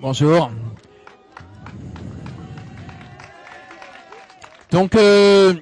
Bonjour. 0.00 0.50
Donc 4.70 4.94
euh, 4.94 5.54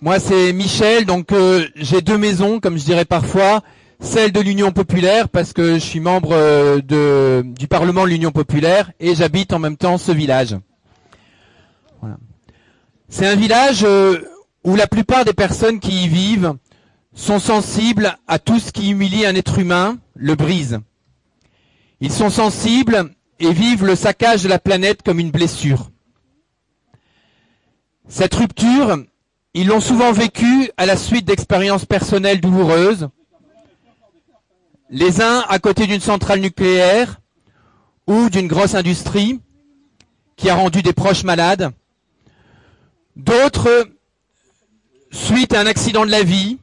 moi 0.00 0.18
c'est 0.18 0.52
Michel, 0.52 1.06
donc 1.06 1.32
euh, 1.32 1.66
j'ai 1.76 2.00
deux 2.00 2.18
maisons 2.18 2.58
comme 2.58 2.78
je 2.78 2.84
dirais 2.84 3.04
parfois, 3.04 3.62
celle 4.00 4.32
de 4.32 4.40
l'Union 4.40 4.72
populaire 4.72 5.28
parce 5.28 5.52
que 5.52 5.74
je 5.74 5.78
suis 5.78 6.00
membre 6.00 6.30
euh, 6.32 7.42
du 7.44 7.68
Parlement 7.68 8.04
de 8.04 8.08
l'Union 8.10 8.32
populaire 8.32 8.90
et 8.98 9.14
j'habite 9.14 9.52
en 9.52 9.60
même 9.60 9.76
temps 9.76 9.98
ce 9.98 10.10
village. 10.10 10.56
C'est 13.08 13.26
un 13.26 13.36
village 13.36 13.86
où 14.64 14.76
la 14.76 14.86
plupart 14.86 15.24
des 15.24 15.32
personnes 15.32 15.78
qui 15.80 16.04
y 16.04 16.08
vivent 16.08 16.54
sont 17.14 17.38
sensibles 17.38 18.16
à 18.26 18.38
tout 18.38 18.58
ce 18.58 18.72
qui 18.72 18.90
humilie 18.90 19.26
un 19.26 19.34
être 19.34 19.58
humain, 19.58 19.98
le 20.14 20.34
brise. 20.34 20.80
Ils 22.00 22.12
sont 22.12 22.30
sensibles 22.30 23.10
et 23.38 23.52
vivent 23.52 23.84
le 23.84 23.94
saccage 23.94 24.42
de 24.42 24.48
la 24.48 24.58
planète 24.58 25.02
comme 25.02 25.18
une 25.18 25.30
blessure. 25.30 25.90
Cette 28.08 28.34
rupture, 28.34 28.96
ils 29.54 29.66
l'ont 29.66 29.80
souvent 29.80 30.12
vécue 30.12 30.70
à 30.76 30.86
la 30.86 30.96
suite 30.96 31.26
d'expériences 31.26 31.84
personnelles 31.84 32.40
douloureuses, 32.40 33.08
les 34.88 35.20
uns 35.20 35.44
à 35.48 35.58
côté 35.58 35.86
d'une 35.86 36.00
centrale 36.00 36.40
nucléaire 36.40 37.20
ou 38.06 38.28
d'une 38.30 38.48
grosse 38.48 38.74
industrie 38.74 39.40
qui 40.36 40.48
a 40.48 40.54
rendu 40.54 40.82
des 40.82 40.92
proches 40.92 41.22
malades, 41.22 41.70
d'autres 43.14 43.86
suite 45.12 45.54
à 45.54 45.60
un 45.60 45.66
accident 45.66 46.06
de 46.06 46.10
la 46.10 46.22
vie 46.22 46.58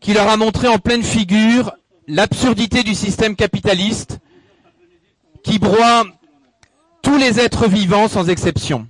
qui 0.00 0.14
leur 0.14 0.28
a 0.28 0.36
montré 0.36 0.68
en 0.68 0.78
pleine 0.78 1.02
figure 1.02 1.72
l'absurdité 2.10 2.82
du 2.82 2.94
système 2.94 3.36
capitaliste 3.36 4.18
qui 5.44 5.58
broie 5.58 6.04
tous 7.02 7.16
les 7.16 7.38
êtres 7.38 7.68
vivants 7.68 8.08
sans 8.08 8.28
exception. 8.28 8.86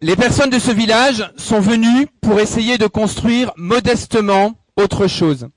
Les 0.00 0.16
personnes 0.16 0.48
de 0.50 0.58
ce 0.58 0.70
village 0.70 1.30
sont 1.36 1.60
venues 1.60 2.06
pour 2.22 2.40
essayer 2.40 2.78
de 2.78 2.86
construire 2.86 3.52
modestement 3.56 4.54
autre 4.76 5.08
chose. 5.08 5.48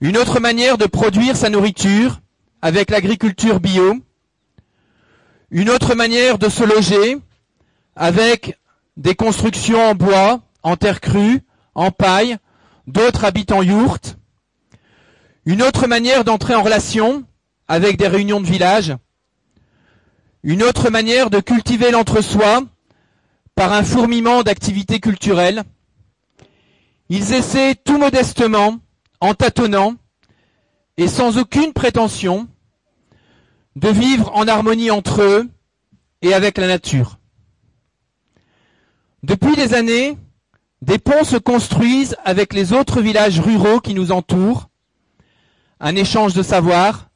Une 0.00 0.16
autre 0.16 0.38
manière 0.38 0.78
de 0.78 0.86
produire 0.86 1.34
sa 1.34 1.48
nourriture 1.48 2.20
avec 2.62 2.90
l'agriculture 2.90 3.58
bio. 3.58 3.96
Une 5.50 5.70
autre 5.70 5.94
manière 5.94 6.38
de 6.38 6.48
se 6.48 6.62
loger 6.62 7.16
avec 7.96 8.58
des 8.96 9.14
constructions 9.14 9.80
en 9.90 9.94
bois, 9.94 10.40
en 10.62 10.76
terre 10.76 11.00
crue, 11.00 11.40
en 11.74 11.90
paille, 11.90 12.36
d'autres 12.86 13.24
habitent 13.24 13.52
en 13.52 13.62
yourte. 13.62 14.18
Une 15.46 15.62
autre 15.62 15.86
manière 15.86 16.24
d'entrer 16.24 16.54
en 16.54 16.62
relation 16.62 17.24
avec 17.68 17.96
des 17.96 18.08
réunions 18.08 18.40
de 18.40 18.46
village. 18.46 18.94
Une 20.42 20.62
autre 20.62 20.90
manière 20.90 21.30
de 21.30 21.40
cultiver 21.40 21.90
l'entre-soi 21.90 22.62
par 23.54 23.72
un 23.72 23.82
fourmillement 23.82 24.42
d'activités 24.42 25.00
culturelles. 25.00 25.62
Ils 27.08 27.32
essaient 27.32 27.74
tout 27.74 27.98
modestement, 27.98 28.78
en 29.20 29.34
tâtonnant, 29.34 29.94
et 30.96 31.08
sans 31.08 31.38
aucune 31.38 31.72
prétention, 31.72 32.48
de 33.76 33.88
vivre 33.88 34.30
en 34.34 34.46
harmonie 34.48 34.90
entre 34.90 35.22
eux 35.22 35.48
et 36.22 36.34
avec 36.34 36.58
la 36.58 36.66
nature. 36.66 37.18
Depuis 39.22 39.56
des 39.56 39.74
années, 39.74 40.16
des 40.84 40.98
ponts 40.98 41.24
se 41.24 41.36
construisent 41.36 42.14
avec 42.26 42.52
les 42.52 42.74
autres 42.74 43.00
villages 43.00 43.40
ruraux 43.40 43.80
qui 43.80 43.94
nous 43.94 44.12
entourent, 44.12 44.68
un 45.80 45.96
échange 45.96 46.34
de 46.34 46.42
savoir, 46.42 47.08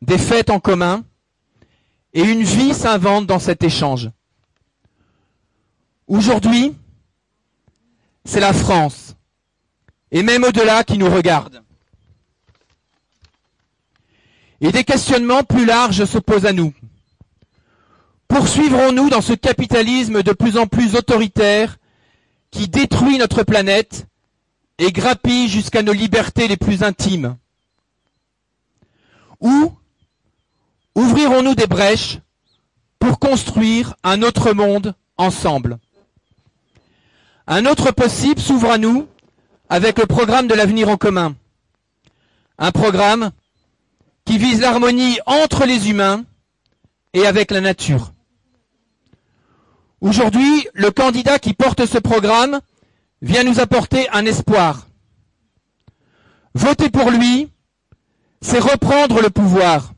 des 0.00 0.16
fêtes 0.16 0.48
en 0.48 0.60
commun, 0.60 1.04
et 2.14 2.22
une 2.22 2.42
vie 2.42 2.72
s'invente 2.72 3.26
dans 3.26 3.38
cet 3.38 3.62
échange. 3.64 4.10
Aujourd'hui, 6.06 6.74
c'est 8.24 8.40
la 8.40 8.54
France, 8.54 9.14
et 10.10 10.22
même 10.22 10.44
au-delà, 10.44 10.82
qui 10.82 10.96
nous 10.96 11.10
regarde. 11.10 11.62
Et 14.62 14.72
des 14.72 14.84
questionnements 14.84 15.42
plus 15.42 15.66
larges 15.66 16.06
se 16.06 16.18
posent 16.18 16.46
à 16.46 16.54
nous. 16.54 16.72
Poursuivrons-nous 18.26 19.10
dans 19.10 19.20
ce 19.20 19.34
capitalisme 19.34 20.22
de 20.22 20.32
plus 20.32 20.56
en 20.56 20.66
plus 20.66 20.96
autoritaire 20.96 21.76
qui 22.52 22.68
détruit 22.68 23.18
notre 23.18 23.42
planète 23.42 24.06
et 24.78 24.92
grappille 24.92 25.48
jusqu'à 25.48 25.82
nos 25.82 25.92
libertés 25.92 26.46
les 26.46 26.56
plus 26.56 26.84
intimes 26.84 27.36
Ou 29.40 29.72
ouvrirons-nous 30.94 31.56
des 31.56 31.66
brèches 31.66 32.18
pour 33.00 33.18
construire 33.18 33.96
un 34.04 34.22
autre 34.22 34.52
monde 34.52 34.94
ensemble? 35.16 35.78
Un 37.48 37.66
autre 37.66 37.90
possible 37.90 38.40
s'ouvre 38.40 38.70
à 38.70 38.78
nous 38.78 39.08
avec 39.68 39.98
le 39.98 40.06
programme 40.06 40.46
de 40.46 40.54
l'avenir 40.54 40.88
en 40.88 40.96
commun. 40.96 41.34
Un 42.58 42.70
programme 42.70 43.30
qui 44.24 44.38
vise 44.38 44.60
l'harmonie 44.60 45.18
entre 45.26 45.64
les 45.64 45.88
humains 45.90 46.24
et 47.14 47.26
avec 47.26 47.50
la 47.50 47.60
nature. 47.60 48.12
Aujourd'hui, 50.02 50.66
le 50.74 50.90
candidat 50.90 51.38
qui 51.38 51.54
porte 51.54 51.86
ce 51.86 51.96
programme 51.98 52.60
vient 53.22 53.44
nous 53.44 53.60
apporter 53.60 54.08
un 54.10 54.26
espoir. 54.26 54.88
Voter 56.54 56.90
pour 56.90 57.08
lui, 57.12 57.48
c'est 58.40 58.58
reprendre 58.58 59.22
le 59.22 59.30
pouvoir. 59.30 59.92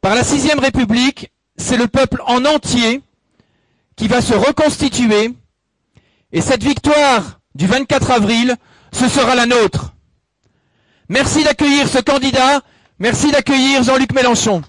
Par 0.00 0.16
la 0.16 0.24
sixième 0.24 0.58
République, 0.58 1.30
c'est 1.56 1.76
le 1.76 1.86
peuple 1.86 2.20
en 2.26 2.44
entier 2.44 3.00
qui 3.94 4.08
va 4.08 4.20
se 4.20 4.34
reconstituer 4.34 5.32
et 6.32 6.40
cette 6.40 6.64
victoire 6.64 7.38
du 7.54 7.68
24 7.68 8.10
avril, 8.10 8.56
ce 8.92 9.08
sera 9.08 9.36
la 9.36 9.46
nôtre. 9.46 9.94
Merci 11.08 11.44
d'accueillir 11.44 11.88
ce 11.88 11.98
candidat. 12.00 12.60
Merci 12.98 13.30
d'accueillir 13.30 13.84
Jean-Luc 13.84 14.12
Mélenchon. 14.12 14.62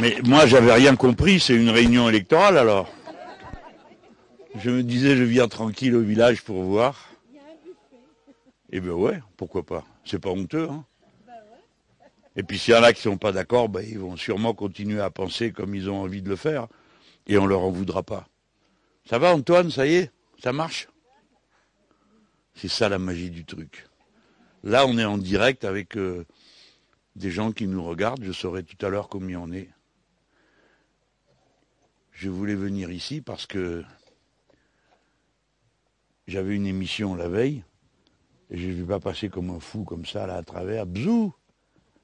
Mais 0.00 0.16
moi, 0.24 0.46
j'avais 0.46 0.72
rien 0.72 0.96
compris. 0.96 1.40
C'est 1.40 1.54
une 1.54 1.70
réunion 1.70 2.08
électorale 2.08 2.56
alors. 2.56 2.92
Je 4.56 4.70
me 4.70 4.82
disais, 4.82 5.16
je 5.16 5.24
viens 5.24 5.48
tranquille 5.48 5.94
au 5.94 6.00
village 6.00 6.42
pour 6.42 6.62
voir. 6.62 7.10
Eh 8.70 8.80
bien 8.80 8.92
ouais, 8.92 9.20
pourquoi 9.36 9.64
pas. 9.64 9.84
C'est 10.04 10.18
pas 10.18 10.30
honteux. 10.30 10.68
Hein 10.70 10.84
et 12.36 12.42
puis 12.42 12.58
s'il 12.58 12.74
y 12.74 12.76
en 12.76 12.82
a 12.82 12.92
qui 12.92 13.02
sont 13.02 13.16
pas 13.16 13.32
d'accord, 13.32 13.68
ben, 13.68 13.84
ils 13.86 13.98
vont 13.98 14.16
sûrement 14.16 14.54
continuer 14.54 15.00
à 15.00 15.10
penser 15.10 15.50
comme 15.50 15.74
ils 15.74 15.90
ont 15.90 16.00
envie 16.02 16.22
de 16.22 16.28
le 16.28 16.36
faire. 16.36 16.68
Et 17.26 17.36
on 17.38 17.46
leur 17.46 17.60
en 17.60 17.70
voudra 17.70 18.02
pas. 18.02 18.28
Ça 19.08 19.18
va 19.18 19.34
Antoine, 19.34 19.70
ça 19.70 19.86
y 19.86 19.94
est? 19.94 20.12
Ça 20.42 20.52
marche? 20.52 20.88
C'est 22.54 22.68
ça 22.68 22.88
la 22.88 22.98
magie 22.98 23.30
du 23.30 23.44
truc. 23.44 23.86
Là, 24.62 24.86
on 24.86 24.98
est 24.98 25.04
en 25.04 25.18
direct 25.18 25.64
avec 25.64 25.96
euh, 25.96 26.24
des 27.16 27.30
gens 27.30 27.52
qui 27.52 27.66
nous 27.66 27.82
regardent. 27.82 28.24
Je 28.24 28.32
saurai 28.32 28.62
tout 28.62 28.84
à 28.84 28.88
l'heure 28.88 29.08
combien 29.08 29.40
on 29.40 29.52
est. 29.52 29.68
Je 32.20 32.30
voulais 32.30 32.56
venir 32.56 32.90
ici 32.90 33.20
parce 33.20 33.46
que 33.46 33.84
j'avais 36.26 36.56
une 36.56 36.66
émission 36.66 37.14
la 37.14 37.28
veille 37.28 37.62
et 38.50 38.58
je 38.58 38.66
ne 38.66 38.72
vais 38.72 38.86
pas 38.86 38.98
passer 38.98 39.28
comme 39.28 39.50
un 39.50 39.60
fou 39.60 39.84
comme 39.84 40.04
ça, 40.04 40.26
là, 40.26 40.34
à 40.34 40.42
travers. 40.42 40.84
Bzou 40.84 41.32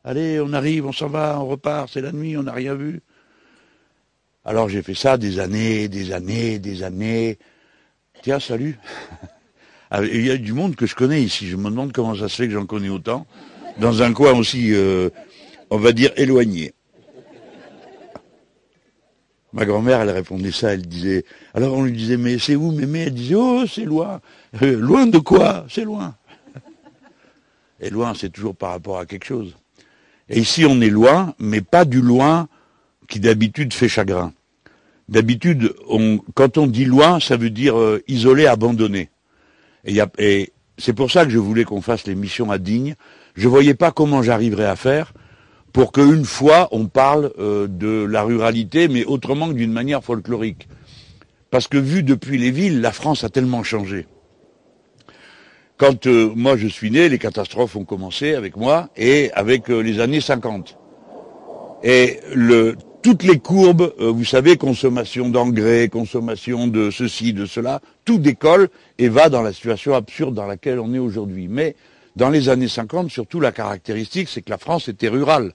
Allez, 0.05 0.39
on 0.39 0.53
arrive, 0.53 0.87
on 0.87 0.93
s'en 0.93 1.09
va, 1.09 1.41
on 1.41 1.47
repart, 1.49 1.91
c'est 1.93 2.01
la 2.01 2.13
nuit, 2.13 2.37
on 2.37 2.45
n'a 2.45 2.53
rien 2.53 2.77
vu. 2.77 3.03
Alors 4.45 4.69
j'ai 4.69 4.83
fait 4.83 4.95
ça 4.95 5.19
des 5.19 5.41
années, 5.41 5.89
des 5.89 6.13
années, 6.13 6.61
des 6.61 6.85
années. 6.85 7.39
Tiens, 8.23 8.39
salut. 8.39 8.79
Ah, 9.91 10.03
il 10.03 10.25
y 10.25 10.31
a 10.31 10.37
du 10.37 10.53
monde 10.53 10.75
que 10.75 10.87
je 10.87 10.97
connais 10.97 11.23
ici. 11.23 11.47
Je 11.47 11.57
me 11.57 11.71
demande 11.71 11.93
comment 11.93 12.17
ça 12.17 12.29
se 12.29 12.35
fait 12.35 12.49
que 12.49 12.55
j'en 12.55 12.67
connais 12.67 12.89
autant. 12.89 13.27
Dans 13.79 14.03
un 14.03 14.13
coin 14.13 14.33
aussi, 14.33 14.75
euh, 14.75 15.09
on 15.71 15.77
va 15.77 15.93
dire, 15.93 16.11
éloigné. 16.17 16.75
Ma 19.55 19.65
grand-mère, 19.65 20.01
elle 20.01 20.11
répondait 20.11 20.51
ça, 20.51 20.75
elle 20.75 20.83
disait, 20.83 21.25
alors 21.55 21.75
on 21.75 21.85
lui 21.85 21.93
disait, 21.93 22.17
mais 22.17 22.41
c'est 22.41 22.57
où, 22.57 22.73
mémé? 22.73 23.05
Elle 23.07 23.15
disait, 23.15 23.37
oh, 23.37 23.63
c'est 23.73 23.85
loin. 23.85 24.21
Euh, 24.63 24.77
loin 24.77 25.07
de 25.07 25.19
quoi? 25.19 25.65
C'est 25.71 25.85
loin. 25.85 26.17
Et 27.81 27.89
loin, 27.89 28.15
c'est 28.15 28.31
toujours 28.31 28.57
par 28.57 28.71
rapport 28.71 28.99
à 28.99 29.07
quelque 29.07 29.27
chose. 29.27 29.55
Et 30.29 30.41
ici, 30.41 30.65
on 30.67 30.81
est 30.81 30.91
loin, 30.91 31.35
mais 31.39 31.61
pas 31.61 31.85
du 31.85 32.01
loin 32.01 32.49
qui 33.09 33.21
d'habitude 33.21 33.73
fait 33.73 33.89
chagrin. 33.89 34.33
D'habitude, 35.09 35.73
quand 36.35 36.59
on 36.59 36.67
dit 36.67 36.85
loin, 36.85 37.21
ça 37.21 37.37
veut 37.37 37.51
dire 37.51 37.79
euh, 37.79 38.03
isolé, 38.09 38.47
abandonné. 38.47 39.11
Et, 39.85 40.53
c'est 40.79 40.95
pour 40.95 41.13
ça 41.13 41.25
que 41.25 41.31
je 41.31 41.39
voulais 41.39 41.63
qu'on 41.63 41.81
fasse 41.81 42.09
l'émission 42.09 42.51
à 42.51 42.59
Digne. 42.59 42.97
Je 43.37 43.47
voyais 43.47 43.75
pas 43.75 43.93
comment 43.93 44.25
j'arriverais 44.25 44.67
à 44.67 44.75
faire 44.75 45.13
pour 45.75 45.93
qu'une 45.93 46.25
fois 46.25 46.69
on 46.71 46.87
parle 46.87 47.33
euh, 47.39 47.67
de 47.69 48.05
la 48.05 48.23
ruralité, 48.23 48.89
mais 48.89 49.05
autrement 49.05 49.49
que 49.49 49.53
d'une 49.53 49.73
manière 49.73 50.03
folklorique. 50.03 50.67
Parce 51.51 51.69
que 51.69 51.77
vu 51.77 52.03
depuis 52.03 52.39
les 52.39 52.51
villes, 52.51 52.81
la 52.81 52.93
France 52.93 53.25
a 53.25 53.29
tellement 53.29 53.63
changé. 53.63 54.07
Quand 55.77 56.07
euh, 56.07 56.33
moi 56.35 56.57
je 56.57 56.69
suis 56.69 56.91
né, 56.91 57.11
les 57.11 57.19
catastrophes 57.19 57.77
ont 57.77 57.85
commencé 57.85 58.35
avec 58.35 58.57
moi 58.57 58.89
et 58.97 59.31
avec 59.35 59.69
euh, 59.69 59.81
les 59.81 60.01
années 60.01 60.21
50. 60.21 60.79
Et 61.83 62.21
le, 62.33 62.77
toutes 63.03 63.25
les 63.25 63.39
courbes, 63.39 63.93
euh, 64.01 64.11
vous 64.11 64.25
savez, 64.25 64.57
consommation 64.57 65.29
d'engrais, 65.29 65.89
consommation 65.89 66.69
de 66.69 66.91
ceci, 66.91 67.33
de 67.33 67.45
cela, 67.45 67.81
tout 68.05 68.19
décolle 68.19 68.69
et 68.99 69.09
va 69.09 69.29
dans 69.29 69.43
la 69.43 69.53
situation 69.53 69.95
absurde 69.95 70.35
dans 70.35 70.47
laquelle 70.47 70.79
on 70.79 70.95
est 70.95 70.99
aujourd'hui. 70.99 71.49
Mais 71.49 71.75
dans 72.17 72.31
les 72.31 72.49
années 72.49 72.69
50, 72.69 73.11
surtout 73.11 73.41
la 73.41 73.53
caractéristique, 73.53 74.29
c'est 74.29 74.43
que 74.43 74.51
la 74.51 74.59
France 74.59 74.89
était 74.89 75.09
rurale. 75.09 75.53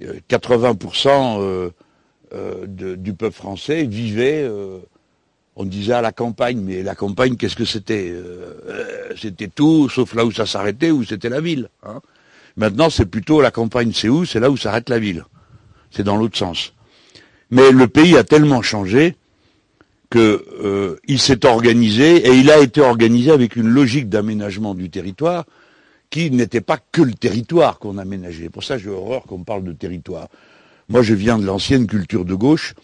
80% 0.00 1.70
du 2.66 3.14
peuple 3.14 3.34
français 3.34 3.84
vivait 3.84 4.48
on 5.60 5.64
disait 5.64 5.92
à 5.92 6.00
la 6.00 6.10
campagne, 6.10 6.58
mais 6.58 6.82
la 6.82 6.94
campagne, 6.94 7.36
qu'est-ce 7.36 7.54
que 7.54 7.66
c'était 7.66 8.10
euh, 8.10 9.12
C'était 9.20 9.48
tout, 9.48 9.90
sauf 9.90 10.14
là 10.14 10.24
où 10.24 10.32
ça 10.32 10.46
s'arrêtait, 10.46 10.90
où 10.90 11.04
c'était 11.04 11.28
la 11.28 11.42
ville. 11.42 11.68
Hein. 11.82 12.00
Maintenant, 12.56 12.88
c'est 12.88 13.04
plutôt 13.04 13.42
la 13.42 13.50
campagne, 13.50 13.92
c'est 13.94 14.08
où 14.08 14.24
C'est 14.24 14.40
là 14.40 14.50
où 14.50 14.56
s'arrête 14.56 14.88
la 14.88 14.98
ville. 14.98 15.24
C'est 15.90 16.02
dans 16.02 16.16
l'autre 16.16 16.38
sens. 16.38 16.72
Mais 17.50 17.72
le 17.72 17.88
pays 17.88 18.16
a 18.16 18.24
tellement 18.24 18.62
changé 18.62 19.16
qu'il 20.10 20.20
euh, 20.20 20.96
s'est 21.18 21.44
organisé 21.44 22.26
et 22.26 22.32
il 22.32 22.50
a 22.50 22.58
été 22.58 22.80
organisé 22.80 23.30
avec 23.30 23.54
une 23.54 23.68
logique 23.68 24.08
d'aménagement 24.08 24.74
du 24.74 24.88
territoire 24.88 25.44
qui 26.10 26.30
n'était 26.30 26.60
pas 26.60 26.78
que 26.78 27.02
le 27.02 27.14
territoire 27.14 27.78
qu'on 27.78 27.96
aménageait. 27.96 28.48
Pour 28.48 28.64
ça, 28.64 28.78
j'ai 28.78 28.90
horreur 28.90 29.22
qu'on 29.22 29.44
parle 29.44 29.64
de 29.64 29.72
territoire. 29.72 30.28
Moi, 30.88 31.02
je 31.02 31.14
viens 31.14 31.38
de 31.38 31.46
l'ancienne 31.46 31.86
culture 31.86 32.24
de 32.24 32.34
gauche. 32.34 32.74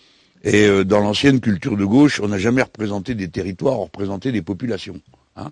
Et 0.45 0.67
euh, 0.67 0.85
dans 0.85 1.01
l'ancienne 1.01 1.41
culture 1.41 1.77
de 1.77 1.85
gauche, 1.85 2.21
on 2.21 2.29
n'a 2.29 2.39
jamais 2.39 2.63
représenté 2.63 3.15
des 3.15 3.29
territoires, 3.29 3.81
on 3.81 3.85
représentait 3.85 4.31
des 4.31 4.43
populations. 4.43 5.01
Hein. 5.35 5.51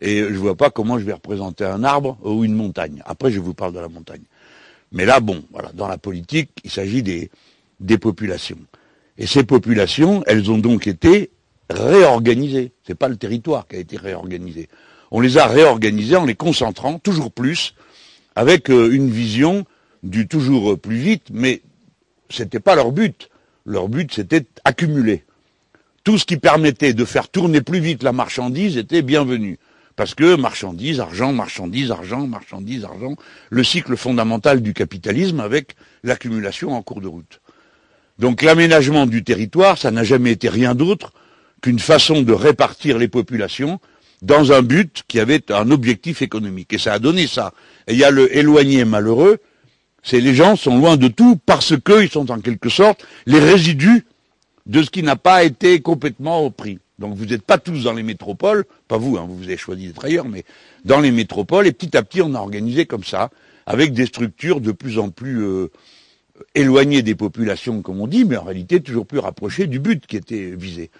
Et 0.00 0.18
je 0.18 0.24
ne 0.30 0.36
vois 0.38 0.56
pas 0.56 0.70
comment 0.70 0.98
je 0.98 1.04
vais 1.04 1.12
représenter 1.12 1.64
un 1.64 1.84
arbre 1.84 2.18
ou 2.24 2.44
une 2.44 2.54
montagne. 2.54 3.02
Après, 3.06 3.30
je 3.30 3.38
vous 3.38 3.54
parle 3.54 3.72
de 3.72 3.78
la 3.78 3.88
montagne. 3.88 4.22
Mais 4.90 5.04
là, 5.04 5.20
bon, 5.20 5.44
voilà, 5.52 5.70
dans 5.72 5.86
la 5.86 5.96
politique, 5.96 6.50
il 6.64 6.70
s'agit 6.70 7.04
des, 7.04 7.30
des 7.78 7.98
populations. 7.98 8.58
Et 9.16 9.26
ces 9.26 9.44
populations, 9.44 10.24
elles 10.26 10.50
ont 10.50 10.58
donc 10.58 10.88
été 10.88 11.30
réorganisées. 11.70 12.72
Ce 12.82 12.90
n'est 12.92 12.96
pas 12.96 13.08
le 13.08 13.16
territoire 13.16 13.68
qui 13.68 13.76
a 13.76 13.78
été 13.78 13.96
réorganisé. 13.96 14.68
On 15.14 15.20
les 15.20 15.36
a 15.36 15.46
réorganisées 15.46 16.16
en 16.16 16.24
les 16.24 16.34
concentrant 16.34 16.98
toujours 16.98 17.30
plus 17.30 17.74
avec 18.34 18.70
euh, 18.70 18.90
une 18.90 19.10
vision 19.10 19.66
du 20.02 20.26
toujours 20.26 20.80
plus 20.80 20.96
vite, 20.96 21.26
mais 21.30 21.60
ce 22.30 22.42
n'était 22.42 22.60
pas 22.60 22.74
leur 22.74 22.92
but. 22.92 23.28
Leur 23.66 23.90
but, 23.90 24.10
c'était 24.10 24.46
accumuler. 24.64 25.22
Tout 26.02 26.16
ce 26.16 26.24
qui 26.24 26.38
permettait 26.38 26.94
de 26.94 27.04
faire 27.04 27.28
tourner 27.28 27.60
plus 27.60 27.78
vite 27.78 28.02
la 28.02 28.12
marchandise 28.12 28.78
était 28.78 29.02
bienvenu. 29.02 29.58
Parce 29.96 30.14
que 30.14 30.34
marchandise, 30.34 30.98
argent, 30.98 31.34
marchandise, 31.34 31.90
argent, 31.90 32.26
marchandise, 32.26 32.82
argent, 32.86 33.14
le 33.50 33.62
cycle 33.62 33.98
fondamental 33.98 34.62
du 34.62 34.72
capitalisme 34.72 35.40
avec 35.40 35.76
l'accumulation 36.04 36.72
en 36.72 36.80
cours 36.80 37.02
de 37.02 37.08
route. 37.08 37.42
Donc 38.18 38.40
l'aménagement 38.40 39.04
du 39.04 39.24
territoire, 39.24 39.76
ça 39.76 39.90
n'a 39.90 40.04
jamais 40.04 40.32
été 40.32 40.48
rien 40.48 40.74
d'autre 40.74 41.12
qu'une 41.60 41.78
façon 41.78 42.22
de 42.22 42.32
répartir 42.32 42.96
les 42.96 43.08
populations 43.08 43.78
dans 44.22 44.52
un 44.52 44.62
but 44.62 45.02
qui 45.06 45.20
avait 45.20 45.52
un 45.52 45.70
objectif 45.70 46.22
économique. 46.22 46.72
Et 46.72 46.78
ça 46.78 46.94
a 46.94 46.98
donné 46.98 47.26
ça. 47.26 47.52
Et 47.86 47.92
il 47.92 47.98
y 47.98 48.04
a 48.04 48.10
le 48.10 48.34
éloigné 48.36 48.84
malheureux 48.84 49.38
c'est 50.02 50.20
les 50.20 50.34
gens 50.34 50.56
sont 50.56 50.76
loin 50.76 50.96
de 50.96 51.08
tout 51.08 51.36
parce 51.46 51.74
qu'ils 51.78 52.10
sont 52.10 52.30
en 52.30 52.40
quelque 52.40 52.68
sorte 52.68 53.06
les 53.26 53.38
résidus 53.38 54.04
de 54.66 54.82
ce 54.82 54.90
qui 54.90 55.02
n'a 55.02 55.16
pas 55.16 55.44
été 55.44 55.80
complètement 55.80 56.50
pris. 56.50 56.78
Donc 56.98 57.14
vous 57.16 57.26
n'êtes 57.26 57.42
pas 57.42 57.58
tous 57.58 57.84
dans 57.84 57.92
les 57.92 58.02
métropoles, 58.02 58.64
pas 58.88 58.96
vous, 58.98 59.16
hein, 59.16 59.26
vous 59.28 59.44
avez 59.44 59.56
choisi 59.56 59.86
d'être 59.86 60.04
ailleurs, 60.04 60.28
mais 60.28 60.44
dans 60.84 61.00
les 61.00 61.10
métropoles, 61.10 61.66
et 61.66 61.72
petit 61.72 61.96
à 61.96 62.02
petit 62.02 62.22
on 62.22 62.34
a 62.34 62.38
organisé 62.38 62.86
comme 62.86 63.04
ça, 63.04 63.30
avec 63.66 63.92
des 63.92 64.06
structures 64.06 64.60
de 64.60 64.72
plus 64.72 64.98
en 64.98 65.10
plus 65.10 65.42
euh, 65.42 65.70
éloignées 66.54 67.02
des 67.02 67.14
populations, 67.14 67.82
comme 67.82 68.00
on 68.00 68.06
dit, 68.06 68.24
mais 68.24 68.36
en 68.36 68.44
réalité 68.44 68.80
toujours 68.80 69.06
plus 69.06 69.18
rapprochées 69.18 69.66
du 69.66 69.78
but 69.78 70.06
qui 70.06 70.16
était 70.16 70.52
visé. 70.56 70.90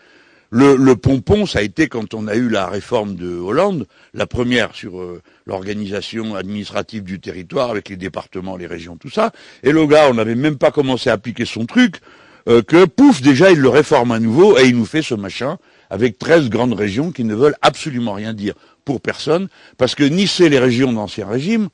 Le, 0.54 0.92
pompon, 0.96 1.46
ça 1.46 1.60
a 1.60 1.62
été 1.62 1.88
quand 1.88 2.12
on 2.12 2.28
a 2.28 2.34
eu 2.34 2.50
la 2.50 2.66
réforme 2.66 3.14
de 3.14 3.38
Hollande, 3.38 3.86
la 4.12 4.26
première 4.26 4.74
sur 4.74 5.00
euh, 5.00 5.22
l'organisation 5.46 6.34
administrative 6.34 7.04
du 7.04 7.20
territoire 7.20 7.70
avec 7.70 7.88
les 7.88 7.96
départements, 7.96 8.58
les 8.58 8.66
régions, 8.66 8.98
tout 8.98 9.08
ça. 9.08 9.32
Et 9.62 9.72
le 9.72 9.86
gars, 9.86 10.10
on 10.10 10.14
n'avait 10.14 10.34
même 10.34 10.58
pas 10.58 10.70
commencé 10.70 11.08
à 11.08 11.14
appliquer 11.14 11.46
son 11.46 11.64
truc, 11.64 12.02
euh, 12.50 12.60
que 12.60 12.84
pouf, 12.84 13.22
déjà 13.22 13.50
il 13.50 13.60
le 13.60 13.70
réforme 13.70 14.12
à 14.12 14.18
nouveau 14.18 14.58
et 14.58 14.68
il 14.68 14.76
nous 14.76 14.84
fait 14.84 15.00
ce 15.00 15.14
machin 15.14 15.56
avec 15.88 16.18
13 16.18 16.50
grandes 16.50 16.74
régions 16.74 17.12
qui 17.12 17.24
ne 17.24 17.34
veulent 17.34 17.56
absolument 17.62 18.12
rien 18.12 18.34
dire 18.34 18.52
pour 18.84 19.00
personne, 19.00 19.48
parce 19.78 19.94
que 19.94 20.04
ni 20.04 20.26
c'est 20.26 20.50
les 20.50 20.58
régions 20.58 20.92
d'Ancien 20.92 21.26
Régime, 21.26 21.70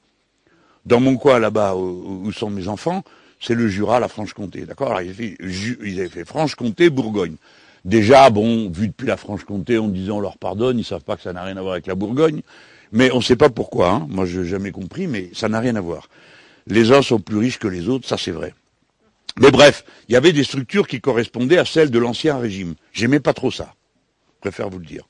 dans 0.87 1.01
mon 1.01 1.17
coin 1.17 1.41
là-bas 1.41 1.75
où, 1.75 2.31
sont 2.31 2.51
mes 2.51 2.69
enfants, 2.69 3.03
c'est 3.41 3.57
le 3.57 3.67
Jura, 3.67 3.99
la 3.99 4.07
Franche-Comté, 4.07 4.67
d'accord? 4.67 5.01
Ils 5.01 5.99
avaient 5.99 6.09
fait 6.09 6.25
Franche-Comté, 6.25 6.91
Bourgogne. 6.91 7.35
Déjà, 7.89 8.29
bon, 8.29 8.69
vu 8.69 8.89
depuis 8.89 9.07
la 9.07 9.17
Franche-Comté, 9.17 9.79
on 9.79 9.89
disait 9.89 10.11
on 10.11 10.21
leur 10.21 10.37
pardonne, 10.37 10.79
ils 10.79 10.85
savent 10.85 11.05
pas 11.05 11.17
que 11.17 11.23
ça 11.23 11.33
n'a 11.33 11.43
rien 11.43 11.57
à 11.57 11.63
voir 11.63 11.73
avec 11.73 11.87
la 11.87 11.95
Bourgogne, 11.95 12.43
mais 12.93 13.11
on 13.13 13.17
ne 13.17 13.23
sait 13.23 13.35
pas 13.35 13.49
pourquoi. 13.49 13.89
Hein. 13.89 14.07
Moi, 14.11 14.27
je 14.27 14.41
n'ai 14.41 14.47
jamais 14.47 14.73
compris, 14.73 15.07
mais 15.07 15.31
ça 15.33 15.49
n'a 15.49 15.59
rien 15.59 15.75
à 15.75 15.81
voir. 15.81 16.11
Les 16.67 16.93
uns 16.93 17.01
sont 17.01 17.19
plus 17.19 17.39
riches 17.39 17.59
que 17.59 17.67
les 17.67 17.89
autres, 17.89 18.07
ça 18.07 18.19
c'est 18.19 18.31
vrai. 18.31 18.53
Mais 19.41 19.51
bref, 19.51 19.87
il 20.07 20.13
y 20.13 20.17
avait 20.17 20.33
des 20.33 20.45
structures 20.45 20.87
qui 20.87 21.01
correspondaient 21.01 21.57
à 21.57 21.65
celles 21.65 21.91
de 21.91 21.99
l'ancien 21.99 22.37
régime. 22.37 22.75
J'aimais 22.93 23.21
pas 23.21 23.33
trop 23.33 23.51
ça. 23.51 23.73
Je 24.37 24.41
préfère 24.43 24.69
vous 24.69 24.81
le 24.81 24.85
dire. 24.85 25.09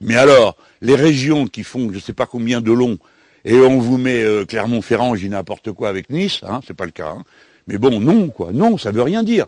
Mais 0.00 0.16
alors, 0.16 0.56
les 0.80 0.94
régions 0.94 1.46
qui 1.46 1.62
font 1.62 1.90
je 1.90 1.96
ne 1.96 2.00
sais 2.00 2.14
pas 2.14 2.24
combien 2.24 2.62
de 2.62 2.72
long, 2.72 2.96
et 3.44 3.60
on 3.60 3.80
vous 3.80 3.98
met 3.98 4.22
euh, 4.22 4.46
Clermont-Ferrand, 4.46 5.14
j'ai 5.14 5.28
n'importe 5.28 5.72
quoi 5.72 5.90
avec 5.90 6.08
Nice, 6.08 6.40
hein, 6.44 6.62
c'est 6.66 6.72
pas 6.72 6.86
le 6.86 6.90
cas. 6.90 7.10
Hein. 7.10 7.24
Mais 7.66 7.76
bon, 7.76 8.00
non, 8.00 8.30
quoi. 8.30 8.50
Non, 8.54 8.78
ça 8.78 8.92
veut 8.92 9.02
rien 9.02 9.22
dire. 9.22 9.46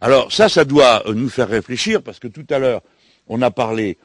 Alors 0.00 0.32
ça, 0.32 0.48
ça 0.48 0.64
doit 0.64 1.06
euh, 1.06 1.14
nous 1.14 1.28
faire 1.28 1.48
réfléchir, 1.48 2.02
parce 2.02 2.18
que 2.18 2.28
tout 2.28 2.46
à 2.50 2.58
l'heure, 2.58 2.82
on 3.28 3.42
a 3.42 3.50
parlé 3.50 3.98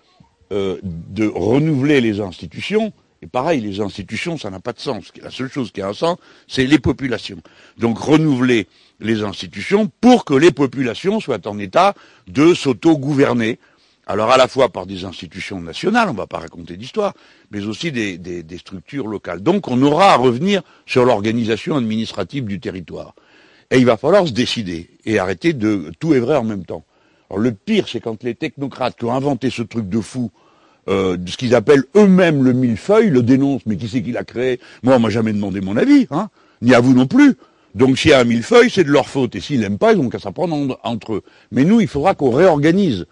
euh, 0.52 0.78
de 0.84 1.26
renouveler 1.26 2.02
les 2.02 2.20
institutions, 2.20 2.92
et 3.22 3.28
pareil, 3.28 3.62
les 3.62 3.80
institutions, 3.80 4.38
ça 4.38 4.50
n'a 4.50 4.60
pas 4.60 4.74
de 4.74 4.80
sens. 4.80 5.12
La 5.22 5.32
seule 5.32 5.50
chose 5.50 5.72
qui 5.72 5.82
a 5.82 5.88
un 5.88 5.94
sens, 5.94 6.18
c'est 6.48 6.66
les 6.66 6.80
populations. 6.80 7.42
Donc 7.78 7.98
renouveler 7.98 8.68
les 9.00 9.24
institutions 9.24 9.90
pour 10.02 10.26
que 10.26 10.34
les 10.34 10.52
populations 10.52 11.20
soient 11.20 11.48
en 11.48 11.58
état 11.58 11.94
de 12.28 12.54
s'auto-gouverner. 12.54 13.58
Alors 14.06 14.30
à 14.32 14.38
la 14.38 14.48
fois 14.48 14.70
par 14.70 14.86
des 14.86 15.06
institutions 15.06 15.60
nationales, 15.62 16.10
on 16.10 16.14
ne 16.14 16.18
va 16.18 16.28
pas 16.28 16.40
raconter 16.40 16.78
d'histoire, 16.78 17.14
mais 17.50 17.66
aussi 17.66 17.92
des, 17.92 18.18
des 18.20 18.58
structures 18.58 19.08
locales. 19.08 19.42
Donc 19.42 19.70
on 19.70 19.82
aura 19.82 20.12
à 20.12 20.18
revenir 20.18 20.62
sur 20.86 21.06
l'organisation 21.06 21.78
administrative 21.78 22.46
du 22.46 22.60
territoire. 22.60 23.16
Et 23.72 23.78
il 23.78 23.86
va 23.86 23.98
falloir 23.98 24.28
se 24.28 24.34
décider 24.34 24.90
et 25.06 25.20
arrêter 25.20 25.54
de 25.54 25.92
tout 26.00 26.14
est 26.14 26.20
vrai 26.20 26.36
en 26.36 26.44
même 26.44 26.66
temps. 26.66 26.86
Alors 27.30 27.40
le 27.40 27.52
pire, 27.52 27.88
c'est 27.88 28.00
quand 28.00 28.24
les 28.24 28.36
technocrates 28.36 28.98
qui 28.98 29.06
ont 29.06 29.14
inventé 29.14 29.50
ce 29.50 29.64
truc 29.64 29.90
de 29.90 30.00
fou, 30.00 30.32
euh, 30.88 31.18
ce 31.26 31.36
qu'ils 31.38 31.56
appellent 31.56 31.86
eux-mêmes 31.96 32.44
le 32.44 32.54
millefeuille, 32.54 33.10
le 33.10 33.24
dénoncent, 33.24 33.66
mais 33.66 33.76
qui 33.76 33.88
c'est 33.88 34.04
qui 34.04 34.12
l'a 34.12 34.24
créé? 34.24 34.60
Moi, 34.84 34.96
on 34.96 35.00
m'a 35.00 35.10
jamais 35.10 35.34
demandé 35.34 35.62
mon 35.62 35.78
avis, 35.78 36.08
hein, 36.12 36.30
ni 36.62 36.76
à 36.76 36.80
vous 36.80 36.94
non 36.94 37.08
plus. 37.08 37.36
Donc 37.74 37.98
s'il 37.98 38.12
y 38.12 38.14
a 38.14 38.20
un 38.20 38.24
millefeuille, 38.24 38.70
c'est 38.70 38.84
de 38.84 38.92
leur 38.92 39.10
faute. 39.10 39.36
Et 39.36 39.42
s'ils 39.42 39.60
n'aiment 39.60 39.80
pas, 39.80 39.94
ils 39.94 40.00
ont 40.00 40.10
qu'à 40.10 40.20
s'apprendre 40.20 40.80
entre 40.84 41.16
eux. 41.16 41.24
Mais 41.52 41.66
nous, 41.66 41.82
il 41.82 41.88
faudra 41.88 42.14
qu'on 42.14 42.32
réorganise 42.32 43.08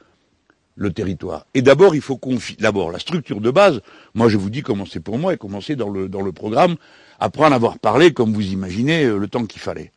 le 0.76 0.94
territoire. 0.94 1.46
Et 1.54 1.62
d'abord, 1.62 1.96
il 1.96 2.02
faut 2.02 2.18
qu'on... 2.18 2.38
D'abord, 2.60 2.92
la 2.92 3.00
structure 3.00 3.42
de 3.42 3.52
base, 3.52 3.82
moi 4.14 4.30
je 4.30 4.38
vous 4.38 4.50
dis 4.50 4.62
comment 4.62 4.86
c'est 4.86 5.00
pour 5.00 5.18
moi 5.18 5.34
et 5.34 5.38
commencer 5.38 5.76
dans 5.76 5.90
le, 5.90 6.10
dans 6.10 6.22
le 6.22 6.32
programme, 6.32 6.76
après 7.20 7.46
en 7.46 7.52
avoir 7.52 7.78
parlé, 7.80 8.14
comme 8.14 8.34
vous 8.34 8.52
imaginez, 8.54 9.04
euh, 9.04 9.18
le 9.18 9.28
temps 9.28 9.46
qu'il 9.46 9.62
fallait. 9.62 9.92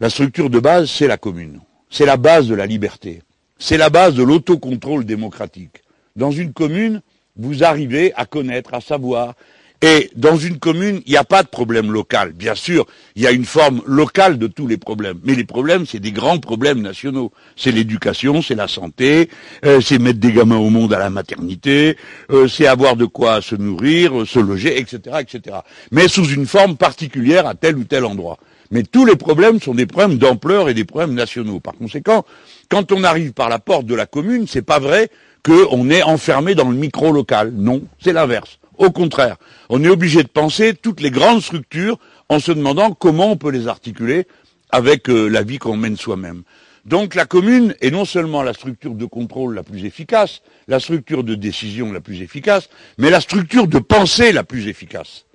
La 0.00 0.10
structure 0.10 0.50
de 0.50 0.58
base, 0.58 0.90
c'est 0.90 1.06
la 1.06 1.16
commune. 1.16 1.60
C'est 1.88 2.06
la 2.06 2.16
base 2.16 2.48
de 2.48 2.54
la 2.54 2.66
liberté. 2.66 3.22
C'est 3.58 3.76
la 3.76 3.90
base 3.90 4.14
de 4.14 4.24
l'autocontrôle 4.24 5.04
démocratique. 5.04 5.82
Dans 6.16 6.32
une 6.32 6.52
commune, 6.52 7.00
vous 7.36 7.62
arrivez 7.62 8.12
à 8.14 8.26
connaître, 8.26 8.74
à 8.74 8.80
savoir. 8.80 9.34
Et 9.82 10.10
dans 10.16 10.36
une 10.36 10.58
commune, 10.58 11.02
il 11.06 11.10
n'y 11.10 11.16
a 11.16 11.24
pas 11.24 11.42
de 11.42 11.48
problème 11.48 11.92
local. 11.92 12.32
Bien 12.32 12.54
sûr, 12.54 12.86
il 13.14 13.22
y 13.22 13.26
a 13.26 13.30
une 13.30 13.44
forme 13.44 13.82
locale 13.86 14.38
de 14.38 14.46
tous 14.46 14.66
les 14.66 14.78
problèmes. 14.78 15.20
Mais 15.24 15.34
les 15.34 15.44
problèmes, 15.44 15.86
c'est 15.86 16.00
des 16.00 16.10
grands 16.10 16.38
problèmes 16.38 16.80
nationaux. 16.80 17.32
C'est 17.54 17.70
l'éducation, 17.70 18.42
c'est 18.42 18.54
la 18.54 18.66
santé, 18.66 19.28
euh, 19.64 19.80
c'est 19.80 19.98
mettre 19.98 20.20
des 20.20 20.32
gamins 20.32 20.56
au 20.56 20.70
monde 20.70 20.92
à 20.94 20.98
la 20.98 21.10
maternité, 21.10 21.96
euh, 22.30 22.48
c'est 22.48 22.66
avoir 22.66 22.96
de 22.96 23.04
quoi 23.04 23.42
se 23.42 23.54
nourrir, 23.54 24.26
se 24.26 24.38
loger, 24.38 24.80
etc., 24.80 25.18
etc. 25.20 25.58
Mais 25.92 26.08
sous 26.08 26.26
une 26.26 26.46
forme 26.46 26.76
particulière 26.76 27.46
à 27.46 27.54
tel 27.54 27.76
ou 27.76 27.84
tel 27.84 28.04
endroit. 28.04 28.38
Mais 28.74 28.82
tous 28.82 29.06
les 29.06 29.14
problèmes 29.14 29.60
sont 29.60 29.72
des 29.72 29.86
problèmes 29.86 30.18
d'ampleur 30.18 30.68
et 30.68 30.74
des 30.74 30.84
problèmes 30.84 31.14
nationaux. 31.14 31.60
Par 31.60 31.74
conséquent, 31.74 32.24
quand 32.68 32.90
on 32.90 33.04
arrive 33.04 33.32
par 33.32 33.48
la 33.48 33.60
porte 33.60 33.86
de 33.86 33.94
la 33.94 34.04
commune, 34.04 34.48
c'est 34.48 34.62
pas 34.62 34.80
vrai 34.80 35.10
qu'on 35.44 35.90
est 35.90 36.02
enfermé 36.02 36.56
dans 36.56 36.68
le 36.68 36.76
micro 36.76 37.12
local. 37.12 37.52
Non, 37.54 37.82
c'est 38.02 38.12
l'inverse. 38.12 38.58
Au 38.76 38.90
contraire, 38.90 39.36
on 39.68 39.84
est 39.84 39.88
obligé 39.88 40.24
de 40.24 40.28
penser 40.28 40.74
toutes 40.74 41.00
les 41.00 41.12
grandes 41.12 41.40
structures 41.40 42.00
en 42.28 42.40
se 42.40 42.50
demandant 42.50 42.90
comment 42.94 43.30
on 43.30 43.36
peut 43.36 43.52
les 43.52 43.68
articuler 43.68 44.26
avec 44.70 45.08
euh, 45.08 45.28
la 45.28 45.44
vie 45.44 45.58
qu'on 45.58 45.76
mène 45.76 45.96
soi-même. 45.96 46.42
Donc 46.84 47.14
la 47.14 47.26
commune 47.26 47.76
est 47.80 47.92
non 47.92 48.04
seulement 48.04 48.42
la 48.42 48.54
structure 48.54 48.94
de 48.94 49.04
contrôle 49.04 49.54
la 49.54 49.62
plus 49.62 49.84
efficace, 49.84 50.42
la 50.66 50.80
structure 50.80 51.22
de 51.22 51.36
décision 51.36 51.92
la 51.92 52.00
plus 52.00 52.22
efficace, 52.22 52.68
mais 52.98 53.10
la 53.10 53.20
structure 53.20 53.68
de 53.68 53.78
pensée 53.78 54.32
la 54.32 54.42
plus 54.42 54.66
efficace. 54.66 55.26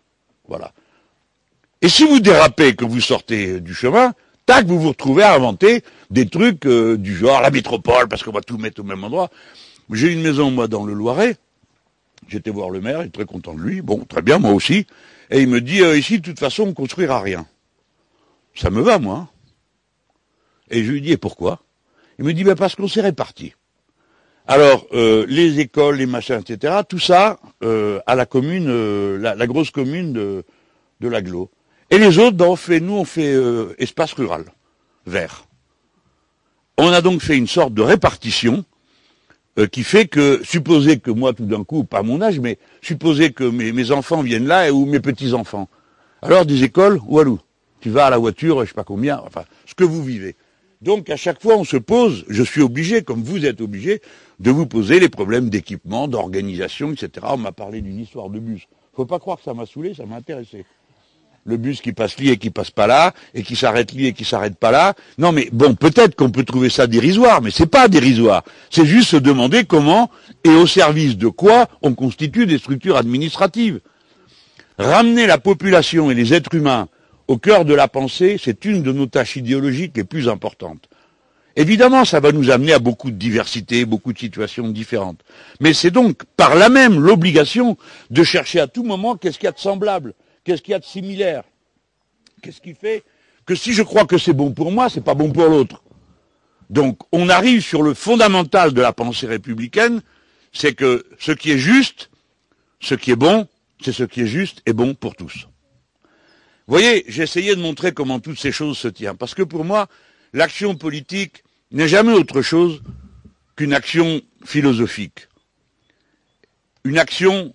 Voilà. 0.46 0.74
Et 1.81 1.89
si 1.89 2.05
vous 2.05 2.19
dérapez, 2.19 2.75
que 2.75 2.86
vous 2.86 3.01
sortez 3.01 3.62
du 3.62 3.74
chemin, 3.74 4.13
tac, 4.45 4.65
vous 4.65 4.79
vous 4.79 4.89
retrouvez 4.89 5.24
à 5.24 5.33
inventer 5.33 5.83
des 6.09 6.27
trucs 6.27 6.65
euh, 6.65 6.98
du 6.98 7.15
genre 7.15 7.41
la 7.41 7.51
métropole, 7.51 8.07
parce 8.07 8.24
qu'on 8.24 8.31
va 8.31 8.41
tout 8.41 8.57
mettre 8.57 8.81
au 8.81 8.83
même 8.83 9.03
endroit. 9.03 9.29
J'ai 9.91 10.12
une 10.12 10.21
maison, 10.21 10.51
moi, 10.51 10.67
dans 10.67 10.86
le 10.86 10.93
Loiret. 10.93 11.38
J'étais 12.27 12.51
voir 12.51 12.69
le 12.69 12.81
maire, 12.81 13.01
il 13.01 13.07
est 13.07 13.12
très 13.12 13.25
content 13.25 13.53
de 13.53 13.62
lui. 13.62 13.81
Bon, 13.81 14.05
très 14.05 14.21
bien, 14.21 14.39
moi 14.39 14.51
aussi. 14.51 14.86
Et 15.31 15.41
il 15.41 15.48
me 15.48 15.62
dit, 15.62 15.81
euh, 15.81 15.98
ici, 15.98 16.19
de 16.19 16.25
toute 16.25 16.39
façon, 16.39 16.63
on 16.63 16.74
construira 16.74 17.21
rien. 17.21 17.48
Ça 18.55 18.69
me 18.69 18.81
va, 18.81 19.00
moi. 19.00 19.29
Et 20.69 20.83
je 20.83 20.91
lui 20.91 21.01
dis, 21.01 21.12
et 21.12 21.17
pourquoi? 21.17 21.62
Il 22.19 22.25
me 22.25 22.33
dit, 22.33 22.43
ben 22.43 22.55
parce 22.55 22.75
qu'on 22.75 22.88
s'est 22.88 23.01
répartis. 23.01 23.53
Alors, 24.48 24.88
euh, 24.93 25.25
les 25.29 25.59
écoles, 25.59 25.98
les 25.98 26.05
machins, 26.05 26.39
etc., 26.39 26.79
tout 26.88 27.00
ça 27.00 27.39
euh, 27.63 28.00
à 28.07 28.15
la 28.15 28.25
commune, 28.25 28.67
euh, 28.67 29.17
la, 29.17 29.48
grosse 29.48 29.71
commune 29.71 30.12
de, 30.12 30.43
de 31.00 31.07
l'aglo. 31.07 31.50
Et 31.91 31.98
les 31.98 32.19
autres, 32.19 32.38
ben, 32.38 32.55
fait, 32.55 32.79
nous, 32.79 32.93
on 32.93 33.05
fait 33.05 33.36
espace 33.77 34.13
rural, 34.13 34.46
vert. 35.05 35.46
On 36.77 36.91
a 36.91 37.01
donc 37.01 37.22
fait 37.22 37.38
une 37.38 37.48
sorte 37.48 37.74
de 37.74 37.81
répartition 37.81 38.63
qui 39.72 39.84
fait 39.84 40.08
que, 40.08 40.41
supposez 40.43 41.00
que 41.00 41.12
moi, 41.12 41.34
tout 41.34 41.46
d'un 41.46 41.63
coup, 41.63 41.84
pas 41.84 42.03
mon 42.03 42.22
âge, 42.22 42.39
mais 42.39 42.58
supposez 42.81 43.34
que 43.34 43.43
mes, 43.43 43.91
enfants 43.91 44.22
viennent 44.22 44.48
là 44.48 44.72
ou 44.72 44.86
mes 44.86 45.00
petits-enfants. 45.00 45.67
Alors, 46.22 46.46
des 46.46 46.63
écoles, 46.63 47.00
Walou, 47.08 47.39
tu 47.81 47.89
vas 47.89 48.05
à 48.05 48.10
la 48.10 48.17
voiture, 48.17 48.62
je 48.62 48.69
sais 48.69 48.74
pas 48.74 48.84
combien, 48.84 49.19
enfin, 49.25 49.43
ce 49.65 49.74
que 49.74 49.84
vous 49.84 50.03
vivez. 50.03 50.36
Donc 50.81 51.10
à 51.10 51.17
chaque 51.17 51.41
fois 51.41 51.58
on 51.58 51.65
se 51.65 51.75
pose, 51.75 52.24
je 52.29 52.41
suis 52.41 52.62
obligé, 52.62 53.01
comme 53.01 53.22
vous 53.22 53.46
êtes 53.46 53.60
obligé, 53.60 54.01
de 54.39 54.50
vous 54.50 54.65
poser 54.65 55.01
les 55.01 55.10
problèmes 55.10 55.50
d'équipement, 55.50 56.08
d'organisation, 56.08 56.93
etc. 56.93 57.27
On 57.31 57.38
m'a 57.38 57.51
parlé 57.51 57.81
d'une 57.81 58.00
histoire 58.00 58.29
de 58.29 58.39
bus. 58.39 58.65
Faut 58.93 59.05
pas 59.05 59.19
croire 59.19 59.38
que 59.38 59.43
ça 59.43 59.53
m'a 59.53 59.65
saoulé, 59.65 59.93
ça 59.93 60.05
m'a 60.05 60.15
intéressé. 60.15 60.65
Le 61.46 61.58
bus 61.58 61.81
qui 61.81 61.93
passe 61.93 62.17
li 62.17 62.29
et 62.29 62.38
qui 62.38 62.50
passe 62.50 62.69
pas 62.69 62.86
là, 62.86 63.13
et 63.34 63.43
qui 63.43 63.55
s'arrête 63.55 63.91
li 63.91 64.08
et 64.08 64.13
qui 64.13 64.25
s'arrête 64.25 64.58
pas 64.58 64.72
là. 64.72 64.93
Non 65.17 65.31
mais 65.31 65.50
bon, 65.51 65.74
peut-être 65.74 66.15
qu'on 66.15 66.29
peut 66.29 66.43
trouver 66.43 66.69
ça 66.69 66.86
dérisoire, 66.86 67.41
mais 67.41 67.51
c'est 67.51 67.65
pas 67.65 67.88
dérisoire. 67.88 68.43
C'est 68.69 68.86
juste 68.86 69.10
se 69.10 69.17
demander 69.17 69.63
comment 69.63 70.12
et 70.43 70.50
au 70.50 70.67
service 70.67 71.17
de 71.17 71.27
quoi 71.27 71.67
on 71.81 71.93
constitue 71.93 72.46
des 72.46 72.58
structures 72.58 72.98
administratives. 72.98 73.79
Ramener 74.77 75.27
la 75.27 75.38
population 75.38 76.12
et 76.12 76.13
les 76.13 76.34
êtres 76.34 76.55
humains 76.55 76.88
au 77.27 77.38
cœur 77.38 77.63
de 77.63 77.75
la 77.75 77.88
pensée, 77.88 78.39
c'est 78.43 78.65
une 78.65 78.81
de 78.81 78.91
nos 78.91 79.05
tâches 79.05 79.36
idéologiques 79.36 79.96
les 79.96 80.03
plus 80.03 80.27
importantes. 80.27 80.89
Évidemment, 81.55 82.05
ça 82.05 82.19
va 82.19 82.31
nous 82.31 82.50
amener 82.50 82.74
à 82.74 82.79
beaucoup 82.79 83.12
de 83.12 83.17
diversité, 83.17 83.86
beaucoup 83.86 84.13
de 84.13 84.17
situations 84.17 84.69
différentes. 84.69 85.19
Mais 85.60 85.74
c'est 85.74 85.91
donc 85.91 86.24
par 86.38 86.55
là 86.55 86.69
même 86.69 87.00
l'obligation 87.00 87.77
de 88.10 88.24
chercher 88.24 88.60
à 88.60 88.67
tout 88.67 88.84
moment 88.84 89.15
qu'est-ce 89.15 89.38
qu'il 89.38 89.46
y 89.46 89.50
a 89.50 89.51
de 89.51 89.60
semblable, 89.60 90.13
qu'est-ce 90.43 90.62
qu'il 90.62 90.72
y 90.72 90.75
a 90.75 90.79
de 90.79 90.86
similaire? 90.86 91.43
Qu'est-ce 92.41 92.62
qui 92.62 92.74
fait 92.74 93.03
que 93.46 93.55
si 93.55 93.74
je 93.74 93.84
crois 93.84 94.05
que 94.05 94.17
c'est 94.17 94.34
bon 94.34 94.51
pour 94.51 94.72
moi, 94.72 94.89
c'est 94.89 95.03
pas 95.03 95.15
bon 95.15 95.31
pour 95.31 95.46
l'autre? 95.46 95.84
Donc 96.69 97.00
on 97.12 97.29
arrive 97.29 97.62
sur 97.62 97.81
le 97.81 97.93
fondamental 97.93 98.74
de 98.74 98.81
la 98.81 98.93
pensée 98.93 99.27
républicaine, 99.27 100.01
c'est 100.53 100.74
que 100.74 101.05
ce 101.19 101.31
qui 101.31 101.51
est 101.51 101.58
juste, 101.58 102.10
ce 102.79 102.96
qui 102.96 103.12
est 103.12 103.15
bon, 103.15 103.48
c'est 103.81 103.91
ce 103.91 104.03
qui 104.03 104.22
est 104.22 104.27
juste 104.27 104.62
et 104.65 104.74
bon 104.74 104.93
pour 104.93 105.15
tous. 105.15 105.48
Vous 106.67 106.75
voyez, 106.75 107.03
j'ai 107.08 107.24
essayé 107.24 107.55
de 107.55 107.62
montrer 107.62 107.93
comment 107.93 108.19
toutes 108.19 108.39
ces 108.39 108.51
choses 108.51 108.77
se 108.77 108.88
tiennent. 108.88 109.17
Parce 109.17 109.34
que 109.34 109.41
pour 109.41 109.65
moi, 109.65 109.88
l'action 110.34 110.75
politique 110.75 111.43
n'est 111.72 111.88
jamais 111.88 112.13
autre 112.13 112.43
chose 112.43 112.84
qu'une 113.55 113.74
action 113.74 114.22
philosophique, 114.46 115.27
une 116.84 117.00
action 117.00 117.53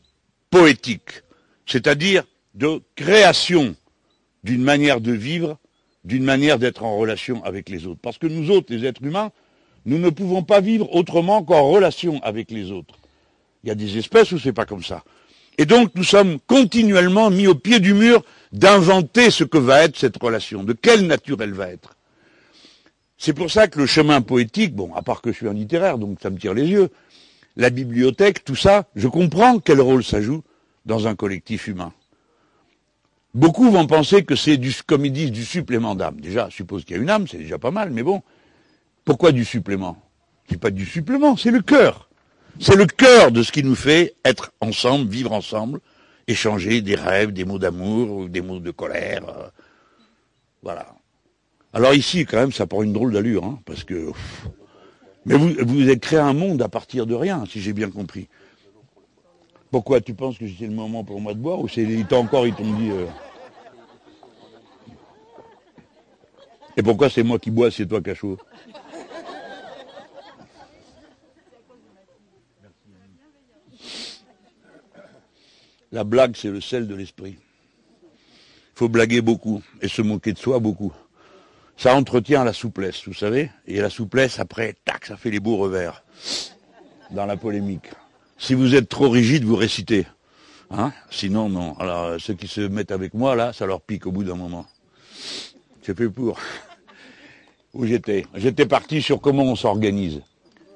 poétique, 0.51 1.23
c'est-à-dire 1.67 2.25
de 2.55 2.81
création 2.95 3.75
d'une 4.43 4.63
manière 4.63 5.01
de 5.01 5.13
vivre, 5.13 5.59
d'une 6.05 6.25
manière 6.25 6.59
d'être 6.59 6.85
en 6.85 6.97
relation 6.97 7.43
avec 7.45 7.69
les 7.69 7.87
autres. 7.87 8.01
Parce 8.03 8.19
que 8.19 8.27
nous 8.27 8.51
autres, 8.51 8.73
les 8.73 8.85
êtres 8.85 9.03
humains, 9.03 9.33
nous 9.87 9.99
ne 9.99 10.11
pouvons 10.11 10.43
pas 10.43 10.61
vivre 10.61 10.95
autrement 10.95 11.43
qu'en 11.43 11.69
relation 11.69 12.23
avec 12.23 12.51
les 12.51 12.71
autres. 12.71 12.95
Il 13.63 13.69
y 13.69 13.71
a 13.71 13.75
des 13.75 13.99
espèces 13.99 14.33
où 14.33 14.39
c'est 14.39 14.53
pas 14.53 14.67
comme 14.67 14.85
ça. 14.85 15.05
Et 15.57 15.67
donc 15.67 15.93
nous 15.95 16.05
sommes 16.05 16.39
continuellement 16.47 17.31
mis 17.31 17.47
au 17.47 17.55
pied 17.55 17.81
du 17.81 17.95
mur 17.95 18.25
d'inventer 18.53 19.31
ce 19.31 19.45
que 19.45 19.59
va 19.59 19.85
être 19.85 19.97
cette 19.97 20.21
relation, 20.21 20.65
de 20.65 20.73
quelle 20.73 21.07
nature 21.07 21.41
elle 21.43 21.53
va 21.53 21.71
être. 21.71 21.97
C'est 23.17 23.33
pour 23.33 23.51
ça 23.51 23.69
que 23.69 23.79
le 23.79 23.87
chemin 23.87 24.21
poétique, 24.21 24.75
bon, 24.75 24.93
à 24.95 25.03
part 25.03 25.23
que 25.23 25.33
je 25.33 25.37
suis 25.37 25.49
un 25.49 25.55
littéraire, 25.55 25.99
donc 25.99 26.19
ça 26.21 26.31
me 26.31 26.39
tire 26.39 26.55
les 26.55 26.67
yeux, 26.67 26.91
la 27.57 27.71
bibliothèque, 27.71 28.45
tout 28.45 28.57
ça, 28.57 28.87
je 28.97 29.07
comprends 29.07 29.61
quel 29.61 29.81
rôle 29.81 30.03
ça 30.03 30.21
joue 30.21 30.43
dans 30.85 31.07
un 31.07 31.15
collectif 31.15 31.69
humain. 31.69 31.93
Beaucoup 33.35 33.69
vont 33.71 33.87
penser 33.87 34.25
que 34.25 34.37
c'est 34.37 34.57
du, 34.57 34.73
comme 34.87 35.05
ils 35.05 35.13
disent, 35.13 35.33
du 35.33 35.45
supplément 35.45 35.97
d'âme. 35.97 36.21
Déjà, 36.21 36.49
suppose 36.51 36.85
qu'il 36.85 36.97
y 36.97 36.99
a 37.01 37.03
une 37.03 37.11
âme, 37.11 37.27
c'est 37.27 37.39
déjà 37.39 37.59
pas 37.59 37.73
mal, 37.73 37.91
mais 37.91 38.05
bon. 38.05 38.23
Pourquoi 39.05 39.33
du 39.33 39.45
supplément? 39.45 40.01
C'est 40.49 40.61
pas 40.61 40.71
du 40.71 40.87
supplément, 40.87 41.37
c'est 41.37 41.51
le 41.51 41.61
cœur. 41.61 42.09
C'est 42.61 42.77
le 42.77 42.87
cœur 42.87 43.33
de 43.33 43.43
ce 43.43 43.51
qui 43.51 43.65
nous 43.65 43.75
fait 43.75 44.15
être 44.25 44.53
ensemble, 44.61 45.11
vivre 45.11 45.33
ensemble, 45.33 45.81
échanger 46.29 46.81
des 46.81 46.95
rêves, 46.95 47.33
des 47.33 47.45
mots 47.45 47.59
d'amour 47.59 48.17
ou 48.17 48.29
des 48.29 48.41
mots 48.41 48.61
de 48.61 48.71
colère. 48.71 49.29
Euh, 49.29 49.49
voilà. 50.63 50.95
Alors 51.73 51.93
ici, 51.93 52.25
quand 52.25 52.37
même, 52.37 52.53
ça 52.53 52.69
prend 52.69 52.85
une 52.85 52.93
drôle 52.93 53.13
d'allure, 53.13 53.45
hein, 53.45 53.59
parce 53.65 53.83
que. 53.83 54.13
Mais 55.27 55.35
vous, 55.35 55.53
vous 55.59 55.83
avez 55.83 55.99
créé 55.99 56.21
un 56.21 56.35
monde 56.35 56.63
à 56.63 56.69
partir 56.69 57.07
de 57.07 57.15
rien, 57.15 57.45
si 57.51 57.61
j'ai 57.61 57.73
bien 57.73 57.91
compris. 57.91 58.29
Pourquoi 59.75 60.01
tu 60.01 60.15
penses 60.15 60.39
que 60.39 60.47
c'est 60.47 60.69
le 60.69 60.73
moment 60.73 61.03
pour 61.03 61.21
moi 61.21 61.35
de 61.35 61.41
boire 61.41 61.59
ou 61.59 61.67
c'est 61.67 61.85
encore 62.13 62.47
ils 62.47 62.55
t'ont 62.55 62.75
dit 62.75 62.91
euh, 62.93 63.07
Et 66.77 66.83
pourquoi 66.85 67.11
c'est 67.11 67.25
moi 67.25 67.41
qui 67.41 67.51
bois, 67.51 67.73
c'est 67.73 67.85
toi 67.85 68.01
chaud 68.15 68.39
La 75.91 76.05
blague, 76.05 76.37
c'est 76.37 76.51
le 76.51 76.61
sel 76.61 76.87
de 76.87 76.95
l'esprit. 76.95 77.37
Il 78.01 78.77
faut 78.77 78.89
blaguer 78.89 79.23
beaucoup 79.23 79.61
et 79.83 79.89
se 79.89 80.03
moquer 80.03 80.35
de 80.35 80.39
soi 80.39 80.61
beaucoup. 80.61 80.93
Ça 81.77 81.97
entretient 81.97 82.45
la 82.45 82.53
souplesse, 82.53 83.09
vous 83.09 83.13
savez. 83.13 83.51
Et 83.67 83.81
la 83.81 83.91
souplesse, 83.91 84.39
après, 84.39 84.77
tac, 84.85 85.05
ça 85.07 85.17
fait 85.17 85.33
les 85.33 85.41
beaux 85.41 85.57
revers 85.57 86.05
dans 87.11 87.27
la 87.27 87.37
polémique. 87.37 87.91
Si 88.45 88.53
vous 88.53 88.75
êtes 88.75 88.91
trop 88.91 89.09
rigide, 89.09 89.45
vous 89.45 89.57
récitez. 89.57 90.05
Hein 90.71 90.93
Sinon, 91.11 91.49
non. 91.49 91.79
Alors, 91.79 92.21
ceux 92.21 92.35
qui 92.35 92.47
se 92.47 92.61
mettent 92.61 92.91
avec 92.91 93.15
moi, 93.15 93.35
là, 93.35 93.55
ça 93.55 93.65
leur 93.65 93.81
pique 93.81 94.05
au 94.05 94.13
bout 94.13 94.23
d'un 94.23 94.35
moment. 94.35 94.67
J'ai 95.83 95.95
fait 95.95 96.11
pour. 96.11 96.39
Où 97.73 97.87
j'étais 97.87 98.27
J'étais 98.35 98.67
parti 98.67 99.01
sur 99.01 99.23
comment 99.23 99.45
on 99.45 99.57
s'organise. 99.57 100.21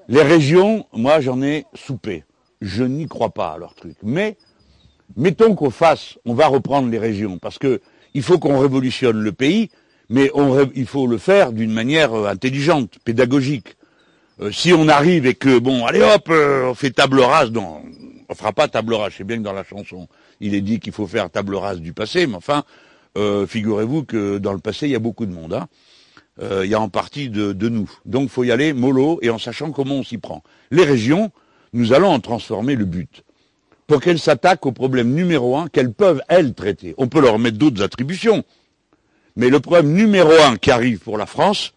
Les 0.09 0.23
régions, 0.23 0.87
moi, 0.95 1.21
j'en 1.21 1.43
ai 1.43 1.67
soupé. 1.75 2.25
Je 2.63 2.85
n'y 2.85 3.07
crois 3.07 3.35
pas 3.35 3.51
à 3.51 3.59
leur 3.59 3.75
truc. 3.75 3.97
Mais 4.03 4.39
mettons 5.19 5.55
qu'on 5.55 5.69
fasse, 5.69 6.19
on 6.25 6.33
va 6.33 6.47
reprendre 6.47 6.89
les 6.89 6.99
régions, 6.99 7.37
parce 7.37 7.59
que 7.59 7.83
il 8.15 8.23
faut 8.23 8.39
qu'on 8.39 8.61
révolutionne 8.61 9.21
le 9.21 9.33
pays, 9.33 9.69
mais 10.09 10.31
il 10.75 10.87
faut 10.87 11.07
le 11.07 11.19
faire 11.19 11.53
d'une 11.53 11.75
manière 11.75 12.15
euh, 12.15 12.29
intelligente, 12.29 12.99
pédagogique. 13.05 13.77
Euh, 14.41 14.53
si 14.53 14.73
on 14.73 14.89
arrive 14.89 15.27
et 15.27 15.35
que, 15.35 15.59
bon, 15.59 15.85
allez 15.85 16.03
hop, 16.03 16.29
euh, 16.31 16.71
on 16.71 16.75
fait 16.75 16.91
table 16.91 17.21
rase, 17.21 17.51
non, 17.51 17.83
on 18.29 18.35
fera 18.35 18.53
pas 18.53 18.69
table 18.69 18.95
rase, 18.95 19.15
c'est 19.17 19.25
bien 19.25 19.39
que 19.39 19.43
dans 19.43 19.53
la 19.53 19.65
chanson, 19.65 20.09
il 20.41 20.55
est 20.55 20.61
dit 20.61 20.81
qu'il 20.81 20.93
faut 20.93 21.07
faire 21.07 21.31
table 21.31 21.57
rase 21.57 21.81
du 21.81 21.93
passé, 21.93 22.27
mais 22.27 22.37
enfin, 22.37 22.65
figurez-vous 23.49 24.05
que 24.05 24.39
dans 24.39 24.53
le 24.53 24.61
passé, 24.61 24.87
il 24.87 24.93
y 24.93 24.95
a 24.95 25.01
beaucoup 25.01 25.27
de 25.27 25.33
monde. 25.33 25.55
Hein. 25.55 25.67
il 26.63 26.71
y 26.71 26.75
a 26.75 26.81
en 26.81 26.89
partie 26.89 27.31
de, 27.31 27.53
de 27.53 27.69
nous. 27.69 27.91
Donc 28.05 28.31
faut 28.31 28.45
y 28.45 28.53
aller 28.53 28.73
mollo 28.73 29.19
et 29.23 29.31
en 29.31 29.39
sachant 29.39 29.73
comment 29.73 29.97
on 29.97 30.05
s'y 30.05 30.19
prend. 30.19 30.45
Les 30.71 30.85
régions, 30.85 31.33
nous 31.73 31.93
allons 31.93 32.11
en 32.11 32.21
transformer 32.21 32.77
le 32.77 32.85
but 32.85 33.25
pour 33.89 34.01
qu'elles 34.01 34.21
s'attaquent 34.21 34.67
au 34.67 34.73
problème 34.73 35.15
numéro 35.15 35.57
un 35.57 35.67
qu'elles 35.67 35.93
peuvent, 35.93 36.23
elles, 36.29 36.55
traiter. 36.55 36.95
On 36.99 37.09
peut 37.09 37.21
leur 37.21 37.41
mettre 37.41 37.59
d'autres 37.59 37.83
attributions. 37.83 38.45
Mais 39.35 39.49
le 39.49 39.61
problème 39.61 39.93
numéro 39.93 40.31
un 40.31 40.57
qui 40.57 40.71
arrive 40.71 41.01
pour 41.01 41.17
la 41.17 41.27
France, 41.27 41.73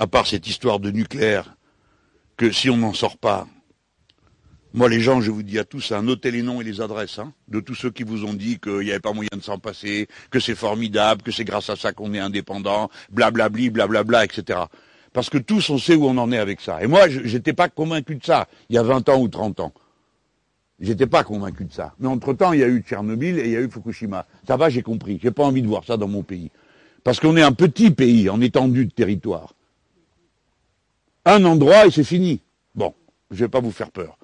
à 0.00 0.06
part 0.06 0.26
cette 0.26 0.48
histoire 0.48 0.80
de 0.80 0.90
nucléaire, 0.90 1.56
que 2.38 2.50
si 2.50 2.70
on 2.70 2.78
n'en 2.78 2.94
sort 2.94 3.18
pas, 3.18 3.46
moi 4.72 4.88
les 4.88 5.00
gens, 5.00 5.20
je 5.20 5.30
vous 5.30 5.42
dis 5.42 5.58
à 5.58 5.64
tous, 5.64 5.92
un 5.92 6.02
notez 6.02 6.30
les 6.30 6.42
noms 6.42 6.62
et 6.62 6.64
les 6.64 6.80
adresses, 6.80 7.18
hein, 7.18 7.34
de 7.48 7.60
tous 7.60 7.74
ceux 7.74 7.90
qui 7.90 8.02
vous 8.02 8.24
ont 8.24 8.32
dit 8.32 8.58
qu'il 8.58 8.78
n'y 8.78 8.92
avait 8.92 9.00
pas 9.00 9.12
moyen 9.12 9.28
de 9.34 9.42
s'en 9.42 9.58
passer, 9.58 10.08
que 10.30 10.40
c'est 10.40 10.54
formidable, 10.54 11.20
que 11.20 11.30
c'est 11.30 11.44
grâce 11.44 11.68
à 11.68 11.76
ça 11.76 11.92
qu'on 11.92 12.14
est 12.14 12.18
indépendant, 12.18 12.88
blablabli, 13.10 13.68
blablabla, 13.68 14.24
etc. 14.24 14.60
Parce 15.12 15.28
que 15.28 15.36
tous, 15.36 15.68
on 15.68 15.76
sait 15.76 15.96
où 15.96 16.06
on 16.06 16.16
en 16.16 16.32
est 16.32 16.38
avec 16.38 16.62
ça. 16.62 16.82
Et 16.82 16.86
moi, 16.86 17.10
je 17.10 17.20
n'étais 17.20 17.52
pas 17.52 17.68
convaincu 17.68 18.16
de 18.16 18.24
ça, 18.24 18.48
il 18.70 18.76
y 18.76 18.78
a 18.78 18.82
20 18.82 19.06
ans 19.10 19.20
ou 19.20 19.28
30 19.28 19.60
ans. 19.60 19.74
J'étais 20.80 21.06
pas 21.06 21.24
convaincu 21.24 21.66
de 21.66 21.72
ça. 21.74 21.92
Mais 21.98 22.08
entre-temps, 22.08 22.54
il 22.54 22.60
y 22.60 22.64
a 22.64 22.68
eu 22.68 22.80
Tchernobyl 22.80 23.38
et 23.38 23.44
il 23.44 23.50
y 23.50 23.56
a 23.56 23.60
eu 23.60 23.68
Fukushima. 23.68 24.24
Ça 24.46 24.56
va, 24.56 24.70
j'ai 24.70 24.80
compris. 24.80 25.20
J'ai 25.22 25.30
pas 25.30 25.44
envie 25.44 25.60
de 25.60 25.68
voir 25.68 25.84
ça 25.84 25.98
dans 25.98 26.08
mon 26.08 26.22
pays. 26.22 26.50
Parce 27.04 27.20
qu'on 27.20 27.36
est 27.36 27.42
un 27.42 27.52
petit 27.52 27.90
pays 27.90 28.30
en 28.30 28.40
étendue 28.40 28.86
de 28.86 28.92
territoire. 28.92 29.52
Un 31.30 31.44
endroit 31.44 31.86
et 31.86 31.92
c'est 31.92 32.02
fini. 32.02 32.40
Bon, 32.74 32.92
je 33.30 33.44
vais 33.44 33.48
pas 33.48 33.60
vous 33.60 33.70
faire 33.70 33.92
peur. 33.92 34.18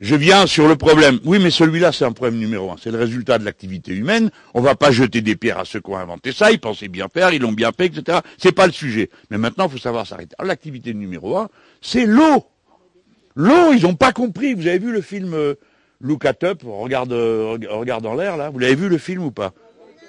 Je 0.00 0.14
viens 0.14 0.46
sur 0.46 0.66
le 0.66 0.76
problème. 0.76 1.20
Oui, 1.26 1.38
mais 1.38 1.50
celui-là, 1.50 1.92
c'est 1.92 2.06
un 2.06 2.12
problème 2.12 2.38
numéro 2.38 2.70
un. 2.70 2.76
C'est 2.82 2.90
le 2.90 2.96
résultat 2.96 3.38
de 3.38 3.44
l'activité 3.44 3.92
humaine. 3.92 4.30
On 4.54 4.62
va 4.62 4.76
pas 4.76 4.90
jeter 4.90 5.20
des 5.20 5.36
pierres 5.36 5.58
à 5.58 5.66
ceux 5.66 5.80
qui 5.80 5.90
ont 5.90 5.98
inventé 5.98 6.32
ça. 6.32 6.50
Ils 6.52 6.58
pensaient 6.58 6.88
bien 6.88 7.08
faire, 7.12 7.34
ils 7.34 7.42
l'ont 7.42 7.52
bien 7.52 7.70
fait, 7.70 7.86
etc. 7.86 8.20
C'est 8.38 8.52
pas 8.52 8.66
le 8.66 8.72
sujet. 8.72 9.10
Mais 9.30 9.36
maintenant, 9.36 9.66
il 9.66 9.72
faut 9.72 9.78
savoir 9.78 10.06
s'arrêter. 10.06 10.34
L'activité 10.42 10.94
numéro 10.94 11.36
un, 11.36 11.50
c'est 11.82 12.06
l'eau. 12.06 12.46
L'eau, 13.36 13.74
ils 13.74 13.82
n'ont 13.82 13.94
pas 13.94 14.12
compris. 14.12 14.54
Vous 14.54 14.66
avez 14.66 14.78
vu 14.78 14.90
le 14.90 15.02
film 15.02 15.34
euh, 15.34 15.54
Look 16.00 16.24
at 16.24 16.38
Up, 16.44 16.62
regarde, 16.64 17.12
euh, 17.12 17.58
regarde 17.68 18.02
dans 18.02 18.14
l'air 18.14 18.38
là. 18.38 18.48
Vous 18.48 18.58
l'avez 18.58 18.74
vu 18.74 18.88
le 18.88 18.96
film 18.96 19.22
ou 19.22 19.32
pas? 19.32 19.52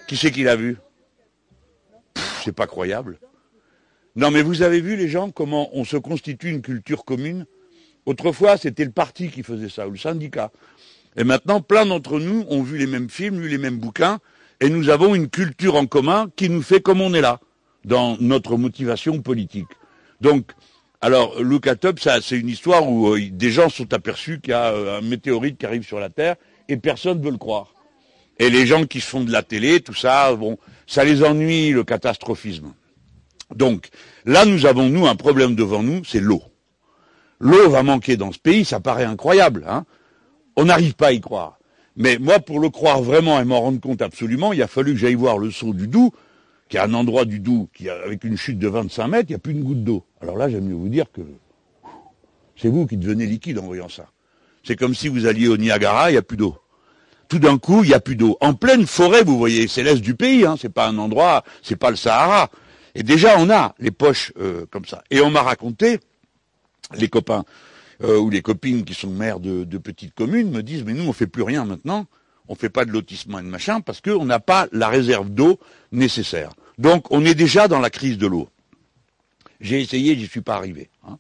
Qui 0.07 0.15
c'est 0.15 0.31
qui 0.31 0.43
l'a 0.43 0.55
vu? 0.55 0.77
C'est 2.45 2.55
pas 2.55 2.65
croyable. 2.65 3.19
Non, 4.15 4.31
mais 4.31 4.41
vous 4.41 4.61
avez 4.61 4.79
vu 4.79 4.95
les 4.95 5.09
gens 5.09 5.29
comment 5.29 5.69
on 5.73 5.83
se 5.83 5.97
constitue 5.97 6.49
une 6.49 6.61
culture 6.61 7.03
commune 7.03 7.45
Autrefois, 8.05 8.57
c'était 8.57 8.85
le 8.85 8.91
parti 8.91 9.29
qui 9.29 9.43
faisait 9.43 9.69
ça 9.69 9.87
ou 9.87 9.91
le 9.91 9.97
syndicat. 9.97 10.51
Et 11.17 11.23
maintenant, 11.23 11.59
plein 11.59 11.85
d'entre 11.85 12.19
nous 12.19 12.45
ont 12.49 12.61
vu 12.61 12.77
les 12.77 12.85
mêmes 12.85 13.09
films, 13.09 13.41
lu 13.41 13.49
les 13.49 13.57
mêmes 13.57 13.77
bouquins, 13.77 14.19
et 14.61 14.69
nous 14.69 14.89
avons 14.89 15.15
une 15.15 15.27
culture 15.27 15.75
en 15.75 15.85
commun 15.85 16.29
qui 16.35 16.49
nous 16.49 16.61
fait 16.61 16.81
comme 16.81 17.01
on 17.01 17.13
est 17.13 17.21
là 17.21 17.39
dans 17.83 18.17
notre 18.19 18.57
motivation 18.57 19.21
politique. 19.21 19.67
Donc, 20.21 20.51
alors, 21.01 21.41
Look 21.41 21.67
at 21.67 21.83
Up, 21.83 21.99
c'est 21.99 22.37
une 22.37 22.49
histoire 22.49 22.89
où 22.89 23.13
euh, 23.13 23.29
des 23.31 23.51
gens 23.51 23.69
sont 23.69 23.93
aperçus 23.93 24.39
qu'il 24.39 24.51
y 24.51 24.53
a 24.53 24.71
euh, 24.71 24.99
un 24.99 25.01
météorite 25.01 25.57
qui 25.57 25.65
arrive 25.65 25.85
sur 25.85 25.99
la 25.99 26.09
Terre 26.09 26.35
et 26.67 26.77
personne 26.77 27.19
ne 27.19 27.23
veut 27.23 27.31
le 27.31 27.37
croire. 27.37 27.73
Et 28.39 28.49
les 28.49 28.65
gens 28.65 28.85
qui 28.85 29.01
font 29.01 29.23
de 29.23 29.31
la 29.31 29.43
télé, 29.43 29.81
tout 29.81 29.93
ça, 29.93 30.33
bon, 30.35 30.57
ça 30.87 31.03
les 31.03 31.23
ennuie, 31.23 31.71
le 31.71 31.83
catastrophisme. 31.83 32.73
Donc, 33.53 33.89
là, 34.25 34.45
nous 34.45 34.65
avons, 34.65 34.89
nous, 34.89 35.05
un 35.05 35.15
problème 35.15 35.55
devant 35.55 35.83
nous, 35.83 36.03
c'est 36.03 36.19
l'eau. 36.19 36.41
L'eau 37.39 37.69
va 37.69 37.83
manquer 37.83 38.17
dans 38.17 38.31
ce 38.31 38.39
pays, 38.39 38.65
ça 38.65 38.79
paraît 38.79 39.03
incroyable. 39.03 39.65
Hein 39.67 39.85
On 40.55 40.65
n'arrive 40.65 40.95
pas 40.95 41.07
à 41.07 41.11
y 41.11 41.21
croire. 41.21 41.59
Mais 41.95 42.17
moi, 42.17 42.39
pour 42.39 42.59
le 42.59 42.69
croire 42.69 43.01
vraiment 43.01 43.39
et 43.39 43.45
m'en 43.45 43.61
rendre 43.61 43.79
compte 43.79 44.01
absolument, 44.01 44.53
il 44.53 44.61
a 44.61 44.67
fallu 44.67 44.93
que 44.93 44.99
j'aille 44.99 45.15
voir 45.15 45.37
le 45.37 45.51
saut 45.51 45.73
du 45.73 45.87
Doubs, 45.87 46.11
qui 46.69 46.77
est 46.77 46.81
un 46.81 46.93
endroit 46.93 47.25
du 47.25 47.39
Doubs 47.39 47.67
qui, 47.73 47.89
avec 47.89 48.23
une 48.23 48.37
chute 48.37 48.59
de 48.59 48.67
25 48.67 49.07
mètres, 49.07 49.25
il 49.29 49.33
n'y 49.33 49.35
a 49.35 49.39
plus 49.39 49.53
une 49.53 49.63
goutte 49.63 49.83
d'eau. 49.83 50.03
Alors 50.21 50.37
là, 50.37 50.49
j'aime 50.49 50.65
mieux 50.65 50.75
vous 50.75 50.89
dire 50.89 51.05
que 51.11 51.21
c'est 52.57 52.69
vous 52.69 52.85
qui 52.85 52.97
devenez 52.97 53.25
liquide 53.25 53.59
en 53.59 53.63
voyant 53.63 53.89
ça. 53.89 54.07
C'est 54.63 54.75
comme 54.75 54.95
si 54.95 55.07
vous 55.07 55.25
alliez 55.27 55.47
au 55.47 55.57
Niagara, 55.57 56.09
il 56.09 56.13
n'y 56.13 56.17
a 56.17 56.23
plus 56.23 56.37
d'eau. 56.37 56.57
Tout 57.27 57.39
d'un 57.39 57.57
coup, 57.57 57.83
il 57.83 57.89
n'y 57.89 57.93
a 57.93 57.99
plus 57.99 58.15
d'eau. 58.15 58.37
En 58.41 58.53
pleine 58.53 58.85
forêt, 58.87 59.23
vous 59.23 59.37
voyez, 59.37 59.67
c'est 59.67 59.83
l'est 59.83 60.01
du 60.01 60.15
pays, 60.15 60.45
hein, 60.45 60.55
c'est 60.59 60.69
pas 60.69 60.87
un 60.87 60.97
endroit, 60.97 61.43
c'est 61.61 61.75
pas 61.75 61.89
le 61.89 61.95
Sahara. 61.95 62.49
Et 62.95 63.03
déjà, 63.03 63.37
on 63.39 63.49
a 63.49 63.75
les 63.77 63.91
poches 63.91 64.31
euh, 64.39 64.65
comme 64.71 64.85
ça. 64.85 65.03
Et 65.11 65.21
on 65.21 65.29
m'a 65.29 65.43
raconté, 65.43 65.99
les 66.97 67.09
copains 67.09 67.43
euh, 68.03 68.17
ou 68.17 68.29
les 68.29 68.41
copines 68.41 68.85
qui 68.85 68.93
sont 68.93 69.09
maires 69.09 69.39
de, 69.39 69.77
petites 69.77 70.13
communes 70.13 70.49
me 70.49 70.63
disent, 70.63 70.83
mais 70.83 70.93
nous, 70.93 71.07
on 71.07 71.13
fait 71.13 71.27
plus 71.27 71.43
rien 71.43 71.65
maintenant, 71.65 72.07
on 72.47 72.55
fait 72.55 72.69
pas 72.69 72.85
de 72.85 72.91
lotissement 72.91 73.39
et 73.39 73.43
de 73.43 73.47
machin, 73.47 73.81
parce 73.81 74.01
qu'on 74.01 74.25
n'a 74.25 74.39
pas 74.39 74.67
la 74.71 74.87
réserve 74.87 75.29
d'eau 75.29 75.59
nécessaire. 75.91 76.51
Donc, 76.77 77.11
on 77.11 77.25
est 77.25 77.35
déjà 77.35 77.67
dans 77.67 77.79
la 77.79 77.89
crise 77.89 78.17
de 78.17 78.27
l'eau. 78.27 78.49
J'ai 79.59 79.81
essayé, 79.81 80.15
j'y 80.15 80.27
suis 80.27 80.41
pas 80.41 80.55
arrivé. 80.55 80.89
Hein. 81.07 81.17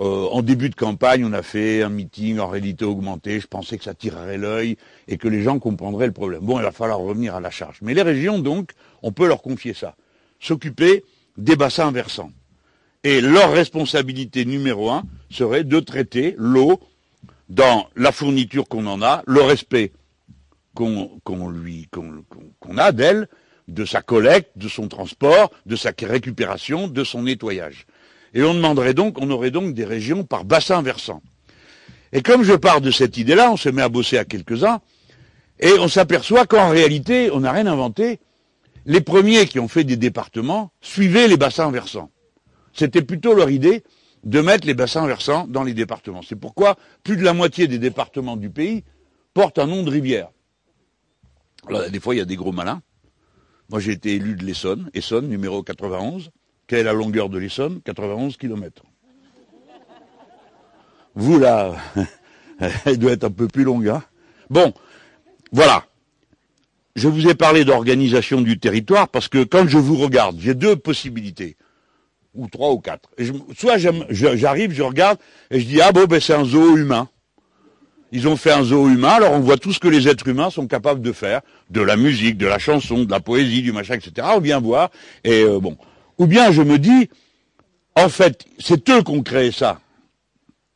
Euh, 0.00 0.26
en 0.30 0.42
début 0.42 0.70
de 0.70 0.74
campagne, 0.74 1.24
on 1.24 1.32
a 1.32 1.42
fait 1.42 1.82
un 1.82 1.88
meeting 1.88 2.38
en 2.38 2.48
réalité 2.48 2.84
augmentée. 2.84 3.40
Je 3.40 3.46
pensais 3.46 3.78
que 3.78 3.84
ça 3.84 3.94
tirerait 3.94 4.38
l'œil 4.38 4.76
et 5.06 5.18
que 5.18 5.28
les 5.28 5.42
gens 5.42 5.58
comprendraient 5.58 6.06
le 6.06 6.12
problème. 6.12 6.40
Bon, 6.40 6.58
il 6.58 6.62
va 6.62 6.72
falloir 6.72 6.98
revenir 6.98 7.34
à 7.34 7.40
la 7.40 7.50
charge. 7.50 7.78
Mais 7.80 7.94
les 7.94 8.02
régions, 8.02 8.38
donc, 8.38 8.72
on 9.02 9.12
peut 9.12 9.26
leur 9.26 9.40
confier 9.40 9.72
ça. 9.72 9.94
S'occuper 10.44 11.04
des 11.38 11.56
bassins 11.56 11.90
versants. 11.90 12.30
Et 13.02 13.22
leur 13.22 13.50
responsabilité 13.50 14.44
numéro 14.44 14.90
un 14.90 15.04
serait 15.30 15.64
de 15.64 15.80
traiter 15.80 16.34
l'eau 16.36 16.80
dans 17.48 17.86
la 17.96 18.12
fourniture 18.12 18.68
qu'on 18.68 18.86
en 18.86 19.00
a, 19.00 19.22
le 19.26 19.40
respect 19.40 19.92
qu'on 20.74 21.48
lui 21.48 21.88
qu'on 21.88 22.76
a 22.76 22.92
d'elle, 22.92 23.26
de 23.68 23.86
sa 23.86 24.02
collecte, 24.02 24.50
de 24.56 24.68
son 24.68 24.88
transport, 24.88 25.50
de 25.64 25.76
sa 25.76 25.92
récupération, 26.02 26.88
de 26.88 27.04
son 27.04 27.22
nettoyage. 27.22 27.86
Et 28.34 28.42
on 28.42 28.52
demanderait 28.52 28.92
donc, 28.92 29.18
on 29.22 29.30
aurait 29.30 29.50
donc 29.50 29.72
des 29.72 29.86
régions 29.86 30.24
par 30.24 30.44
bassin 30.44 30.82
versant. 30.82 31.22
Et 32.12 32.20
comme 32.20 32.42
je 32.42 32.52
pars 32.52 32.82
de 32.82 32.90
cette 32.90 33.16
idée-là, 33.16 33.50
on 33.50 33.56
se 33.56 33.70
met 33.70 33.80
à 33.80 33.88
bosser 33.88 34.18
à 34.18 34.26
quelques-uns, 34.26 34.80
et 35.58 35.72
on 35.78 35.88
s'aperçoit 35.88 36.44
qu'en 36.44 36.68
réalité, 36.68 37.30
on 37.32 37.40
n'a 37.40 37.52
rien 37.52 37.66
inventé. 37.66 38.18
Les 38.86 39.00
premiers 39.00 39.46
qui 39.46 39.58
ont 39.58 39.68
fait 39.68 39.84
des 39.84 39.96
départements 39.96 40.70
suivaient 40.80 41.28
les 41.28 41.36
bassins 41.36 41.70
versants. 41.70 42.10
C'était 42.72 43.02
plutôt 43.02 43.34
leur 43.34 43.50
idée 43.50 43.82
de 44.24 44.40
mettre 44.40 44.66
les 44.66 44.74
bassins 44.74 45.06
versants 45.06 45.46
dans 45.48 45.62
les 45.62 45.74
départements. 45.74 46.22
C'est 46.22 46.36
pourquoi 46.36 46.76
plus 47.02 47.16
de 47.16 47.22
la 47.22 47.32
moitié 47.32 47.66
des 47.66 47.78
départements 47.78 48.36
du 48.36 48.50
pays 48.50 48.84
portent 49.32 49.58
un 49.58 49.66
nom 49.66 49.82
de 49.82 49.90
rivière. 49.90 50.30
Alors, 51.68 51.88
des 51.88 52.00
fois, 52.00 52.14
il 52.14 52.18
y 52.18 52.20
a 52.20 52.26
des 52.26 52.36
gros 52.36 52.52
malins. 52.52 52.82
Moi, 53.70 53.80
j'ai 53.80 53.92
été 53.92 54.14
élu 54.14 54.34
de 54.36 54.44
l'Essonne, 54.44 54.90
Essonne, 54.92 55.28
numéro 55.28 55.62
91. 55.62 56.30
Quelle 56.66 56.80
est 56.80 56.84
la 56.84 56.92
longueur 56.92 57.28
de 57.28 57.38
l'Essonne? 57.38 57.80
91 57.82 58.36
kilomètres. 58.36 58.82
Vous, 61.14 61.38
là, 61.38 61.76
elle 62.84 62.98
doit 62.98 63.12
être 63.12 63.24
un 63.24 63.30
peu 63.30 63.48
plus 63.48 63.64
longue. 63.64 63.88
Hein 63.88 64.02
bon, 64.50 64.72
voilà. 65.52 65.86
Je 66.96 67.08
vous 67.08 67.28
ai 67.28 67.34
parlé 67.34 67.64
d'organisation 67.64 68.40
du 68.40 68.58
territoire 68.58 69.08
parce 69.08 69.26
que 69.28 69.42
quand 69.42 69.66
je 69.66 69.78
vous 69.78 69.96
regarde, 69.96 70.36
j'ai 70.38 70.54
deux 70.54 70.76
possibilités 70.76 71.56
ou 72.34 72.48
trois 72.48 72.70
ou 72.70 72.78
quatre. 72.78 73.10
Soit 73.56 73.78
j'arrive, 73.78 74.72
je 74.72 74.82
regarde 74.82 75.18
et 75.50 75.60
je 75.60 75.66
dis 75.66 75.80
ah 75.80 75.90
bon 75.90 76.04
ben 76.04 76.20
c'est 76.20 76.34
un 76.34 76.44
zoo 76.44 76.76
humain. 76.76 77.08
Ils 78.12 78.28
ont 78.28 78.36
fait 78.36 78.52
un 78.52 78.62
zoo 78.62 78.88
humain, 78.88 79.08
alors 79.08 79.32
on 79.32 79.40
voit 79.40 79.56
tout 79.56 79.72
ce 79.72 79.80
que 79.80 79.88
les 79.88 80.06
êtres 80.06 80.28
humains 80.28 80.50
sont 80.50 80.68
capables 80.68 81.00
de 81.00 81.10
faire, 81.10 81.40
de 81.70 81.80
la 81.80 81.96
musique, 81.96 82.38
de 82.38 82.46
la 82.46 82.60
chanson, 82.60 83.02
de 83.02 83.10
la 83.10 83.18
poésie, 83.18 83.62
du 83.62 83.72
machin, 83.72 83.94
etc. 83.94 84.28
On 84.36 84.40
vient 84.40 84.60
voir 84.60 84.90
et 85.24 85.42
euh, 85.42 85.58
bon. 85.58 85.76
Ou 86.18 86.28
bien 86.28 86.52
je 86.52 86.62
me 86.62 86.78
dis 86.78 87.10
en 87.96 88.08
fait 88.08 88.44
c'est 88.60 88.88
eux 88.88 89.02
qui 89.02 89.10
ont 89.10 89.22
créé 89.24 89.50
ça. 89.50 89.80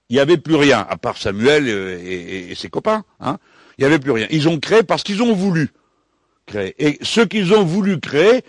Il 0.08 0.14
n'y 0.14 0.20
avait 0.20 0.38
plus 0.38 0.56
rien 0.56 0.84
à 0.90 0.96
part 0.96 1.16
Samuel 1.16 1.68
euh, 1.68 1.96
et, 2.02 2.50
et 2.50 2.54
ses 2.56 2.70
copains. 2.70 3.04
Hein. 3.20 3.38
Il 3.78 3.82
n'y 3.82 3.86
avait 3.86 4.00
plus 4.00 4.10
rien. 4.10 4.26
Ils 4.30 4.48
ont 4.48 4.58
créé 4.58 4.82
parce 4.82 5.04
qu'ils 5.04 5.22
ont 5.22 5.32
voulu 5.32 5.70
Et 6.54 6.98
ce 7.02 7.20
qu'ils 7.20 7.52
ont 7.52 7.64
voulu 7.64 8.00
créer, 8.00 8.42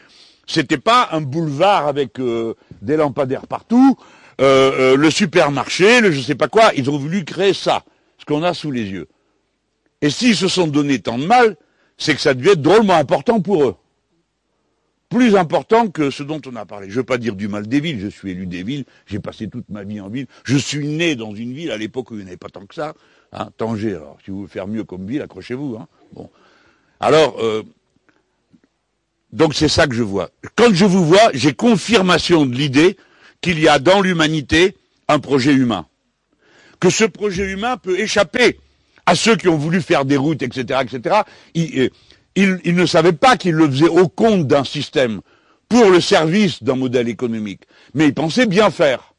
c'était 0.48 0.78
pas 0.78 1.10
un 1.12 1.22
boulevard 1.22 1.88
avec 1.88 2.20
euh, 2.20 2.56
des 2.82 2.98
lampadaires 2.98 3.48
partout, 3.48 3.98
euh, 4.42 4.94
euh, 4.94 4.98
le 4.98 5.12
supermarché, 5.12 6.02
le 6.02 6.12
je 6.12 6.22
sais 6.22 6.36
pas 6.36 6.48
quoi. 6.48 6.72
Ils 6.76 6.90
ont 6.90 6.98
voulu 6.98 7.26
créer 7.26 7.54
ça, 7.54 7.84
ce 8.18 8.26
qu'on 8.26 8.44
a 8.44 8.54
sous 8.54 8.72
les 8.72 8.86
yeux. 8.86 9.08
Et 10.02 10.10
s'ils 10.10 10.36
se 10.36 10.48
sont 10.48 10.68
donné 10.68 11.00
tant 11.00 11.18
de 11.18 11.26
mal, 11.26 11.58
c'est 11.98 12.16
que 12.16 12.22
ça 12.22 12.34
devait 12.34 12.54
être 12.54 12.62
drôlement 12.62 12.96
important 12.96 13.42
pour 13.42 13.64
eux. 13.64 13.76
Plus 15.10 15.36
important 15.36 15.88
que 15.88 16.12
ce 16.12 16.24
dont 16.24 16.40
on 16.46 16.56
a 16.56 16.66
parlé. 16.66 16.90
Je 16.90 16.96
veux 16.96 17.04
pas 17.04 17.18
dire 17.18 17.36
du 17.36 17.48
mal 17.48 17.68
des 17.68 17.80
villes, 17.80 18.00
je 18.00 18.08
suis 18.08 18.32
élu 18.32 18.46
des 18.46 18.64
villes, 18.64 18.86
j'ai 19.08 19.20
passé 19.20 19.50
toute 19.50 19.68
ma 19.70 19.84
vie 19.84 20.00
en 20.00 20.08
ville, 20.08 20.28
je 20.46 20.56
suis 20.56 20.88
né 20.88 21.16
dans 21.16 21.34
une 21.34 21.54
ville 21.54 21.72
à 21.72 21.78
l'époque 21.78 22.12
où 22.12 22.16
il 22.16 22.22
n'y 22.22 22.28
avait 22.28 22.38
pas 22.38 22.50
tant 22.50 22.66
que 22.66 22.76
ça. 22.76 22.94
Hein, 23.34 23.50
Tanger, 23.58 23.96
alors 23.96 24.18
si 24.24 24.32
vous 24.32 24.38
voulez 24.38 24.50
faire 24.50 24.68
mieux 24.68 24.84
comme 24.84 25.06
ville, 25.06 25.22
accrochez-vous. 25.22 25.78
Hein. 25.80 25.88
Bon. 26.14 26.30
Alors, 27.00 27.38
donc 29.32 29.54
c'est 29.54 29.68
ça 29.68 29.88
que 29.88 29.96
je 29.96 30.04
vois. 30.04 30.30
Quand 30.56 30.74
je 30.74 30.86
vous 30.86 31.06
vois, 31.06 31.30
j'ai 31.34 31.54
confirmation 31.54 32.46
de 32.46 32.56
l'idée 32.56 32.98
qu'il 33.42 33.60
y 33.60 33.68
a 33.68 33.80
dans 33.80 34.02
l'humanité 34.02 34.76
un 35.08 35.20
projet 35.20 35.54
humain. 35.54 35.86
Que 36.80 36.90
ce 36.90 37.06
projet 37.06 37.52
humain 37.52 37.78
peut 37.78 38.00
échapper 38.00 38.60
à 39.06 39.16
ceux 39.16 39.36
qui 39.36 39.48
ont 39.48 39.58
voulu 39.58 39.82
faire 39.82 40.06
des 40.06 40.18
routes, 40.18 40.42
etc., 40.42 40.80
etc. 40.82 41.22
Ils, 41.54 41.90
ils, 42.36 42.60
ils 42.64 42.76
ne 42.76 42.86
savaient 42.86 43.14
pas 43.14 43.38
qu'ils 43.38 43.56
le 43.56 43.70
faisaient 43.70 43.88
au 43.88 44.08
compte 44.08 44.48
d'un 44.48 44.64
système 44.64 45.22
pour 45.68 45.90
le 45.90 46.02
service 46.02 46.64
d'un 46.64 46.76
modèle 46.76 47.08
économique. 47.08 47.62
Mais 47.94 48.08
ils 48.08 48.14
pensaient 48.14 48.46
bien 48.46 48.72
faire. 48.72 49.14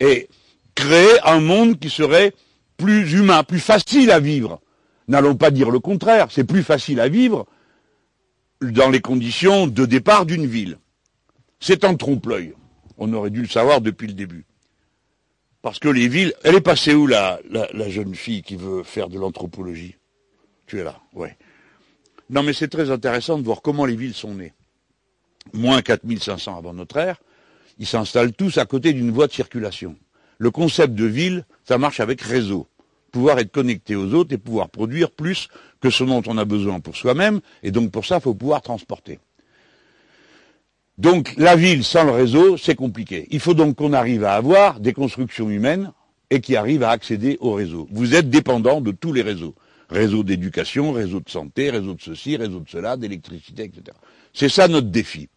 Et 0.00 0.28
créer 0.74 1.20
un 1.24 1.40
monde 1.40 1.78
qui 1.78 1.88
serait 1.88 2.32
plus 2.76 3.12
humain, 3.12 3.44
plus 3.44 3.60
facile 3.60 4.10
à 4.10 4.20
vivre. 4.20 4.60
N'allons 5.08 5.36
pas 5.36 5.50
dire 5.50 5.70
le 5.70 5.78
contraire, 5.78 6.28
c'est 6.30 6.44
plus 6.44 6.62
facile 6.62 7.00
à 7.00 7.08
vivre 7.08 7.46
dans 8.72 8.90
les 8.90 9.00
conditions 9.00 9.66
de 9.66 9.86
départ 9.86 10.26
d'une 10.26 10.46
ville. 10.46 10.78
C'est 11.60 11.84
un 11.84 11.94
trompe-l'œil. 11.94 12.54
On 12.98 13.12
aurait 13.12 13.30
dû 13.30 13.42
le 13.42 13.48
savoir 13.48 13.80
depuis 13.80 14.06
le 14.06 14.12
début. 14.12 14.44
Parce 15.62 15.78
que 15.78 15.88
les 15.88 16.08
villes, 16.08 16.34
elle 16.42 16.56
est 16.56 16.60
passée 16.60 16.94
où 16.94 17.06
la, 17.06 17.40
la, 17.50 17.88
jeune 17.88 18.14
fille 18.14 18.42
qui 18.42 18.54
veut 18.56 18.82
faire 18.82 19.08
de 19.08 19.18
l'anthropologie? 19.18 19.96
Tu 20.66 20.78
es 20.78 20.84
là, 20.84 21.00
ouais. 21.14 21.36
Non 22.28 22.42
mais 22.42 22.52
c'est 22.52 22.68
très 22.68 22.90
intéressant 22.90 23.38
de 23.38 23.44
voir 23.44 23.62
comment 23.62 23.86
les 23.86 23.96
villes 23.96 24.14
sont 24.14 24.34
nées. 24.34 24.52
Moins 25.52 25.80
4500 25.80 26.58
avant 26.58 26.74
notre 26.74 26.96
ère, 26.98 27.20
ils 27.78 27.86
s'installent 27.86 28.32
tous 28.32 28.58
à 28.58 28.66
côté 28.66 28.92
d'une 28.92 29.10
voie 29.10 29.26
de 29.26 29.32
circulation. 29.32 29.96
Le 30.38 30.50
concept 30.50 30.94
de 30.94 31.06
ville, 31.06 31.46
ça 31.66 31.78
marche 31.78 32.00
avec 32.00 32.20
réseau. 32.20 32.66
Pouvoir 33.14 33.38
être 33.38 33.52
connecté 33.52 33.94
aux 33.94 34.12
autres 34.12 34.34
et 34.34 34.38
pouvoir 34.38 34.68
produire 34.68 35.12
plus 35.12 35.48
que 35.80 35.88
ce 35.88 36.02
dont 36.02 36.22
on 36.26 36.36
a 36.36 36.44
besoin 36.44 36.80
pour 36.80 36.96
soi-même, 36.96 37.40
et 37.62 37.70
donc 37.70 37.92
pour 37.92 38.04
ça, 38.04 38.16
il 38.16 38.22
faut 38.22 38.34
pouvoir 38.34 38.60
transporter. 38.60 39.20
Donc 40.98 41.32
la 41.36 41.54
ville 41.54 41.84
sans 41.84 42.02
le 42.02 42.10
réseau, 42.10 42.56
c'est 42.56 42.74
compliqué. 42.74 43.28
Il 43.30 43.38
faut 43.38 43.54
donc 43.54 43.76
qu'on 43.76 43.92
arrive 43.92 44.24
à 44.24 44.34
avoir 44.34 44.80
des 44.80 44.92
constructions 44.92 45.48
humaines 45.48 45.92
et 46.30 46.40
qui 46.40 46.56
arrivent 46.56 46.82
à 46.82 46.90
accéder 46.90 47.36
au 47.40 47.52
réseau. 47.52 47.86
Vous 47.92 48.16
êtes 48.16 48.30
dépendant 48.30 48.80
de 48.80 48.90
tous 48.90 49.12
les 49.12 49.22
réseaux. 49.22 49.54
Réseau 49.88 50.24
d'éducation, 50.24 50.90
réseau 50.90 51.20
de 51.20 51.30
santé, 51.30 51.70
réseau 51.70 51.94
de 51.94 52.02
ceci, 52.02 52.36
réseau 52.36 52.58
de 52.58 52.68
cela, 52.68 52.96
d'électricité, 52.96 53.62
etc. 53.62 53.96
C'est 54.32 54.48
ça 54.48 54.66
notre 54.66 54.88
défi. 54.88 55.28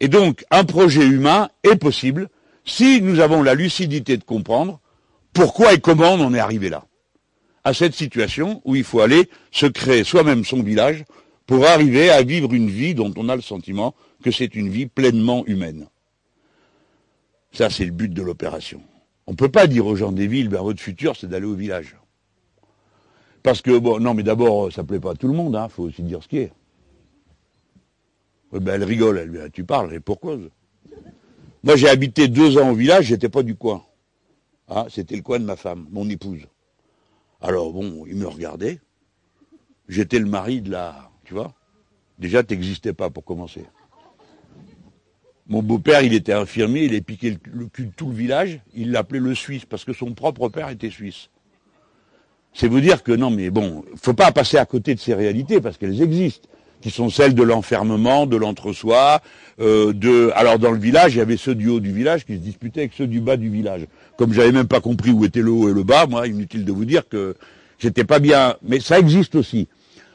Et 0.00 0.08
donc, 0.08 0.44
un 0.50 0.64
projet 0.64 1.06
humain 1.06 1.50
est 1.62 1.76
possible 1.76 2.28
si 2.64 3.00
nous 3.00 3.20
avons 3.20 3.44
la 3.44 3.54
lucidité 3.54 4.16
de 4.16 4.24
comprendre 4.24 4.80
pourquoi 5.32 5.72
et 5.74 5.78
comment 5.78 6.14
on 6.14 6.20
en 6.20 6.34
est 6.34 6.40
arrivé 6.40 6.68
là. 6.68 6.84
À 7.64 7.74
cette 7.74 7.94
situation 7.94 8.60
où 8.64 8.74
il 8.74 8.84
faut 8.84 9.00
aller 9.00 9.28
se 9.50 9.66
créer 9.66 10.04
soi-même 10.04 10.44
son 10.44 10.62
village 10.62 11.04
pour 11.46 11.66
arriver 11.66 12.10
à 12.10 12.22
vivre 12.22 12.52
une 12.52 12.68
vie 12.68 12.94
dont 12.94 13.12
on 13.16 13.28
a 13.28 13.36
le 13.36 13.42
sentiment 13.42 13.94
que 14.22 14.30
c'est 14.30 14.54
une 14.54 14.68
vie 14.68 14.86
pleinement 14.86 15.44
humaine. 15.46 15.86
Ça, 17.52 17.68
c'est 17.68 17.84
le 17.84 17.90
but 17.90 18.12
de 18.12 18.22
l'opération. 18.22 18.80
On 19.26 19.32
ne 19.32 19.36
peut 19.36 19.50
pas 19.50 19.66
dire 19.66 19.86
aux 19.86 19.96
gens 19.96 20.12
des 20.12 20.26
villes, 20.26 20.48
ben, 20.48 20.62
votre 20.62 20.80
futur, 20.80 21.16
c'est 21.16 21.28
d'aller 21.28 21.46
au 21.46 21.54
village. 21.54 21.96
Parce 23.42 23.60
que, 23.60 23.76
bon, 23.78 24.00
non, 24.00 24.14
mais 24.14 24.22
d'abord, 24.22 24.72
ça 24.72 24.82
ne 24.82 24.86
plaît 24.86 25.00
pas 25.00 25.12
à 25.12 25.14
tout 25.14 25.28
le 25.28 25.34
monde, 25.34 25.54
il 25.54 25.56
hein, 25.56 25.68
faut 25.68 25.84
aussi 25.84 26.02
dire 26.02 26.22
ce 26.22 26.28
qui 26.28 26.38
est. 26.38 26.52
ben, 28.52 28.74
elle 28.74 28.84
rigole, 28.84 29.18
elle, 29.18 29.30
ben, 29.30 29.50
tu 29.50 29.64
parles, 29.64 29.94
et 29.94 30.00
pourquoi 30.00 30.38
Moi, 31.62 31.76
j'ai 31.76 31.88
habité 31.88 32.28
deux 32.28 32.58
ans 32.58 32.70
au 32.70 32.74
village, 32.74 33.06
j'étais 33.06 33.28
pas 33.28 33.42
du 33.42 33.54
coin. 33.54 33.84
Ah, 34.68 34.86
c'était 34.88 35.16
le 35.16 35.22
coin 35.22 35.38
de 35.38 35.44
ma 35.44 35.56
femme, 35.56 35.86
mon 35.90 36.08
épouse. 36.08 36.46
Alors, 37.42 37.72
bon, 37.72 38.04
il 38.06 38.16
me 38.16 38.26
regardait. 38.26 38.78
J'étais 39.88 40.20
le 40.20 40.26
mari 40.26 40.62
de 40.62 40.70
la, 40.70 41.10
tu 41.24 41.34
vois. 41.34 41.52
Déjà, 42.18 42.44
tu 42.44 42.54
n'existais 42.54 42.92
pas 42.92 43.10
pour 43.10 43.24
commencer. 43.24 43.64
Mon 45.48 45.60
beau-père, 45.60 46.02
il 46.02 46.14
était 46.14 46.32
infirmier, 46.32 46.84
il 46.84 46.94
a 46.94 47.00
piqué 47.00 47.36
le 47.44 47.66
cul 47.66 47.86
de 47.86 47.92
tout 47.92 48.06
le 48.06 48.14
village, 48.14 48.60
il 48.74 48.92
l'appelait 48.92 49.18
le 49.18 49.34
Suisse, 49.34 49.64
parce 49.64 49.84
que 49.84 49.92
son 49.92 50.14
propre 50.14 50.48
père 50.48 50.68
était 50.68 50.88
suisse. 50.88 51.30
C'est 52.54 52.68
vous 52.68 52.80
dire 52.80 53.02
que 53.02 53.12
non, 53.12 53.30
mais 53.30 53.50
bon, 53.50 53.84
faut 53.96 54.14
pas 54.14 54.30
passer 54.30 54.56
à 54.56 54.66
côté 54.66 54.94
de 54.94 55.00
ces 55.00 55.14
réalités, 55.14 55.60
parce 55.60 55.76
qu'elles 55.78 56.00
existent, 56.00 56.48
qui 56.82 56.90
sont 56.90 57.08
celles 57.08 57.34
de 57.34 57.42
l'enfermement, 57.42 58.26
de 58.26 58.36
l'entre-soi, 58.36 59.20
euh, 59.60 59.92
de. 59.92 60.30
Alors 60.34 60.58
dans 60.58 60.72
le 60.72 60.78
village, 60.78 61.14
il 61.14 61.18
y 61.18 61.20
avait 61.20 61.36
ceux 61.36 61.54
du 61.54 61.68
haut 61.68 61.80
du 61.80 61.92
village 61.92 62.26
qui 62.26 62.34
se 62.34 62.40
disputaient 62.40 62.80
avec 62.80 62.92
ceux 62.94 63.06
du 63.06 63.20
bas 63.20 63.36
du 63.36 63.48
village. 63.48 63.86
Comme 64.18 64.32
j'avais 64.32 64.52
même 64.52 64.68
pas 64.68 64.80
compris 64.80 65.12
où 65.12 65.24
était 65.24 65.40
le 65.40 65.50
haut 65.50 65.70
et 65.70 65.72
le 65.72 65.84
bas, 65.84 66.06
moi, 66.06 66.26
inutile 66.26 66.64
de 66.64 66.72
vous 66.72 66.84
dire 66.84 67.08
que 67.08 67.36
j'étais 67.78 68.04
pas 68.04 68.18
bien. 68.18 68.56
Mais 68.62 68.80
ça 68.80 68.98
existe 68.98 69.34
aussi. 69.36 69.68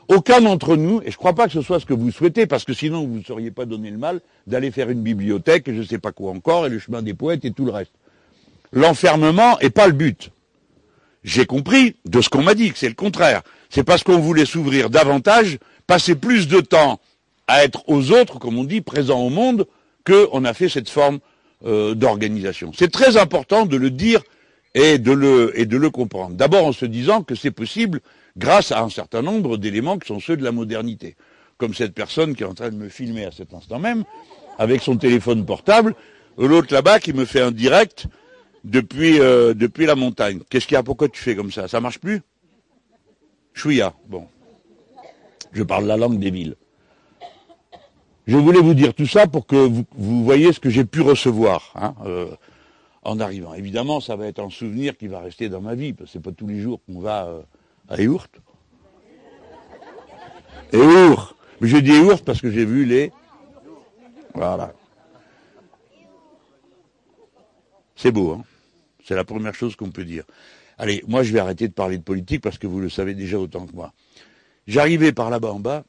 Aucun 0.10 0.40
d'entre 0.40 0.78
nous, 0.78 1.02
et 1.02 1.06
je 1.06 1.12
ne 1.12 1.16
crois 1.16 1.34
pas 1.34 1.48
que 1.48 1.54
ce 1.54 1.62
soit 1.62 1.80
ce 1.80 1.86
que 1.86 1.94
vous 1.94 2.12
souhaitez, 2.12 2.46
parce 2.48 2.64
que 2.64 2.74
sinon 2.74 3.06
vous 3.06 3.18
ne 3.18 3.24
seriez 3.24 3.52
pas 3.52 3.66
donné 3.66 3.92
le 3.92 3.98
mal 3.98 4.22
d'aller 4.46 4.72
faire 4.72 4.90
une 4.90 5.02
bibliothèque 5.02 5.68
et 5.68 5.74
je 5.74 5.80
ne 5.80 5.86
sais 5.86 5.98
pas 5.98 6.14
quoi 6.14 6.32
encore, 6.32 6.66
et 6.66 6.70
le 6.70 6.80
chemin 6.80 7.02
des 7.02 7.14
poètes 7.14 7.44
et 7.44 7.52
tout 7.52 7.66
le 7.66 7.72
reste. 7.72 7.92
L'enfermement 8.72 9.58
n'est 9.62 9.70
pas 9.70 9.88
le 9.88 9.94
but. 9.94 10.32
J'ai 11.26 11.46
compris 11.46 11.96
de 12.06 12.22
ce 12.22 12.30
qu'on 12.30 12.42
m'a 12.42 12.54
dit 12.54 12.72
que 12.72 12.78
c'est 12.78 12.88
le 12.88 12.96
contraire. 12.96 13.42
C'est 13.70 13.84
parce 13.84 14.04
qu'on 14.04 14.20
voulait 14.20 14.46
s'ouvrir 14.46 14.90
davantage, 14.90 15.60
passer 15.88 16.16
plus 16.16 16.48
de 16.48 16.60
temps 16.60 17.00
à 17.48 17.64
être 17.64 17.84
aux 17.88 18.12
autres, 18.12 18.40
comme 18.40 18.58
on 18.58 18.64
dit, 18.64 18.82
présents 18.82 19.22
au 19.22 19.30
monde, 19.30 19.68
qu'on 20.06 20.46
a 20.46 20.54
fait 20.54 20.70
cette 20.70 20.90
forme 20.90 21.20
euh, 21.66 21.96
d'organisation. 21.96 22.72
C'est 22.78 22.92
très 22.92 23.18
important 23.18 23.66
de 23.66 23.78
le 23.78 23.90
dire 23.90 24.22
et 24.74 24.98
de 24.98 25.12
le, 25.12 25.60
et 25.60 25.66
de 25.66 25.78
le 25.78 25.90
comprendre. 25.90 26.36
D'abord 26.36 26.66
en 26.66 26.72
se 26.72 26.86
disant 26.86 27.24
que 27.24 27.36
c'est 27.36 27.52
possible 27.52 28.00
grâce 28.38 28.72
à 28.72 28.82
un 28.82 28.90
certain 28.90 29.22
nombre 29.22 29.58
d'éléments 29.58 29.98
qui 29.98 30.08
sont 30.08 30.20
ceux 30.20 30.38
de 30.38 30.44
la 30.44 30.52
modernité. 30.52 31.16
Comme 31.58 31.74
cette 31.74 31.94
personne 31.94 32.36
qui 32.36 32.44
est 32.44 32.46
en 32.46 32.54
train 32.54 32.70
de 32.70 32.76
me 32.76 32.90
filmer 32.90 33.26
à 33.26 33.32
cet 33.32 33.54
instant 33.54 33.80
même, 33.80 34.04
avec 34.60 34.82
son 34.82 34.98
téléphone 34.98 35.46
portable, 35.46 35.96
l'autre 36.38 36.74
là-bas 36.74 37.00
qui 37.00 37.14
me 37.14 37.26
fait 37.26 37.42
un 37.42 37.52
direct 37.52 38.06
depuis, 38.64 39.20
euh, 39.20 39.54
depuis 39.54 39.86
la 39.86 39.96
montagne. 39.96 40.42
Qu'est-ce 40.50 40.68
qu'il 40.68 40.76
y 40.76 40.78
a? 40.78 40.84
Pourquoi 40.84 41.10
tu 41.10 41.22
fais 41.22 41.36
comme 41.36 41.52
ça? 41.52 41.68
Ça 41.68 41.82
marche 41.82 42.00
plus? 42.00 42.22
Chouïa, 43.58 43.92
bon. 44.08 44.28
Je 45.52 45.64
parle 45.64 45.86
la 45.86 45.98
langue 45.98 46.20
des 46.20 46.30
villes. 46.30 46.56
Je 48.28 48.38
voulais 48.38 48.62
vous 48.62 48.76
dire 48.76 48.94
tout 48.94 49.08
ça 49.08 49.26
pour 49.26 49.48
que 49.48 49.56
vous, 49.56 50.24
voyez 50.24 50.54
ce 50.54 50.60
que 50.60 50.70
j'ai 50.70 50.86
pu 50.86 51.02
recevoir 51.02 51.72
hein, 51.74 51.96
euh, 52.06 52.28
en 53.02 53.20
arrivant. 53.20 53.56
Évidemment, 53.56 54.00
ça 54.00 54.16
va 54.16 54.28
être 54.28 54.40
un 54.40 54.52
souvenir 54.52 54.96
qui 54.96 55.08
va 55.08 55.22
rester 55.22 55.50
dans 55.50 55.62
ma 55.62 55.74
vie, 55.74 55.94
parce 55.94 56.12
que 56.12 56.14
c'est 56.14 56.24
pas 56.24 56.32
tous 56.32 56.46
les 56.46 56.60
jours 56.60 56.82
qu'on 56.86 57.00
va 57.00 57.26
euh, 57.26 57.42
à 57.90 58.00
Eourt. 58.00 58.30
Eourt. 60.74 61.36
Mais 61.60 61.68
je 61.68 61.78
dis 61.78 61.98
Eourt 61.98 62.24
parce 62.24 62.42
que 62.42 62.52
j'ai 62.52 62.66
vu 62.66 62.86
les. 62.86 63.12
Voilà. 64.36 64.72
C'est 67.96 68.12
beau, 68.12 68.34
hein 68.34 68.44
C'est 69.04 69.16
la 69.16 69.24
première 69.24 69.56
chose 69.56 69.76
qu'on 69.76 69.90
peut 69.90 70.06
dire. 70.06 70.26
Allez, 70.78 71.04
moi 71.08 71.24
je 71.24 71.34
vais 71.34 71.40
arrêter 71.40 71.68
de 71.68 71.74
parler 71.74 71.98
de 71.98 72.04
politique 72.04 72.42
parce 72.42 72.58
que 72.58 72.68
vous 72.68 72.80
le 72.80 72.90
savez 72.90 73.16
déjà 73.16 73.40
autant 73.40 73.66
que 73.66 73.74
moi. 73.74 73.94
J'arrivais 74.68 75.12
par 75.12 75.30
là-bas 75.30 75.52
en 75.52 75.60
bas, 75.60 75.86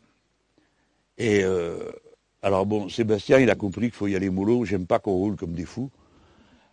et 1.18 1.42
euh, 1.42 1.90
alors 2.42 2.64
bon, 2.64 2.88
Sébastien, 2.88 3.38
il 3.38 3.50
a 3.50 3.56
compris 3.56 3.86
qu'il 3.86 3.94
faut 3.94 4.06
y 4.06 4.16
aller 4.16 4.30
mollo, 4.30 4.64
j'aime 4.64 4.86
pas 4.86 4.98
qu'on 4.98 5.12
roule 5.12 5.36
comme 5.36 5.52
des 5.52 5.64
fous. 5.64 5.90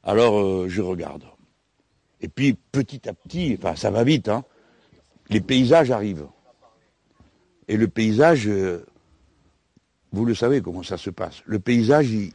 Alors 0.03 0.39
euh, 0.39 0.67
je 0.69 0.81
regarde. 0.81 1.23
Et 2.21 2.27
puis 2.27 2.55
petit 2.71 3.09
à 3.09 3.13
petit, 3.13 3.55
enfin 3.57 3.75
ça 3.75 3.89
va 3.89 4.03
vite, 4.03 4.29
hein, 4.29 4.43
les 5.29 5.41
paysages 5.41 5.91
arrivent. 5.91 6.27
Et 7.67 7.77
le 7.77 7.87
paysage, 7.87 8.47
euh, 8.47 8.85
vous 10.11 10.25
le 10.25 10.35
savez 10.35 10.61
comment 10.61 10.83
ça 10.83 10.97
se 10.97 11.09
passe. 11.09 11.41
Le 11.45 11.59
paysage, 11.59 12.09
il, 12.11 12.31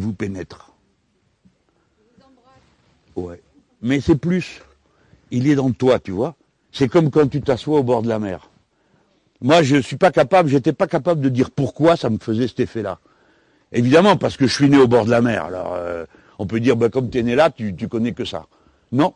vous 0.00 0.12
pénètre. 0.12 0.72
Ouais. 3.16 3.42
Mais 3.82 4.00
c'est 4.00 4.16
plus. 4.16 4.62
Il 5.30 5.48
est 5.48 5.54
dans 5.54 5.70
toi, 5.72 5.98
tu 5.98 6.10
vois. 6.10 6.36
C'est 6.72 6.88
comme 6.88 7.10
quand 7.10 7.28
tu 7.28 7.40
t'assois 7.40 7.80
au 7.80 7.82
bord 7.82 8.02
de 8.02 8.08
la 8.08 8.18
mer. 8.18 8.50
Moi, 9.40 9.62
je 9.62 9.76
ne 9.76 9.80
suis 9.80 9.96
pas 9.96 10.10
capable, 10.10 10.48
j'étais 10.48 10.72
pas 10.72 10.86
capable 10.86 11.20
de 11.20 11.28
dire 11.28 11.50
pourquoi 11.50 11.96
ça 11.96 12.10
me 12.10 12.18
faisait 12.18 12.48
cet 12.48 12.60
effet-là. 12.60 12.98
Évidemment, 13.72 14.16
parce 14.16 14.36
que 14.36 14.46
je 14.46 14.54
suis 14.54 14.68
né 14.68 14.76
au 14.76 14.86
bord 14.86 15.04
de 15.04 15.10
la 15.10 15.22
mer. 15.22 15.44
Alors, 15.44 15.74
euh, 15.74 16.04
on 16.38 16.46
peut 16.46 16.60
dire, 16.60 16.76
ben, 16.76 16.90
comme 16.90 17.08
tu 17.10 17.18
es 17.18 17.22
né 17.22 17.34
là, 17.34 17.50
tu, 17.50 17.74
tu 17.74 17.88
connais 17.88 18.12
que 18.12 18.24
ça. 18.24 18.46
Non, 18.92 19.14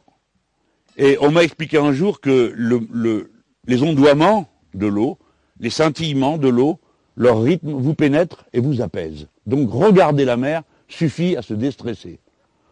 et 0.96 1.18
on 1.20 1.30
m'a 1.30 1.42
expliqué 1.42 1.78
un 1.78 1.92
jour 1.92 2.20
que 2.20 2.52
le, 2.54 3.30
les 3.66 3.82
ondoiements 3.82 4.48
de 4.74 4.86
l'eau, 4.86 5.18
les 5.60 5.70
scintillements 5.70 6.38
de 6.38 6.48
l'eau, 6.48 6.78
leur 7.16 7.42
rythme 7.42 7.72
vous 7.72 7.94
pénètre 7.94 8.44
et 8.52 8.60
vous 8.60 8.80
apaise. 8.80 9.26
Donc 9.46 9.70
regarder 9.72 10.24
la 10.24 10.36
mer 10.36 10.62
suffit 10.88 11.36
à 11.36 11.42
se 11.42 11.54
déstresser. 11.54 12.20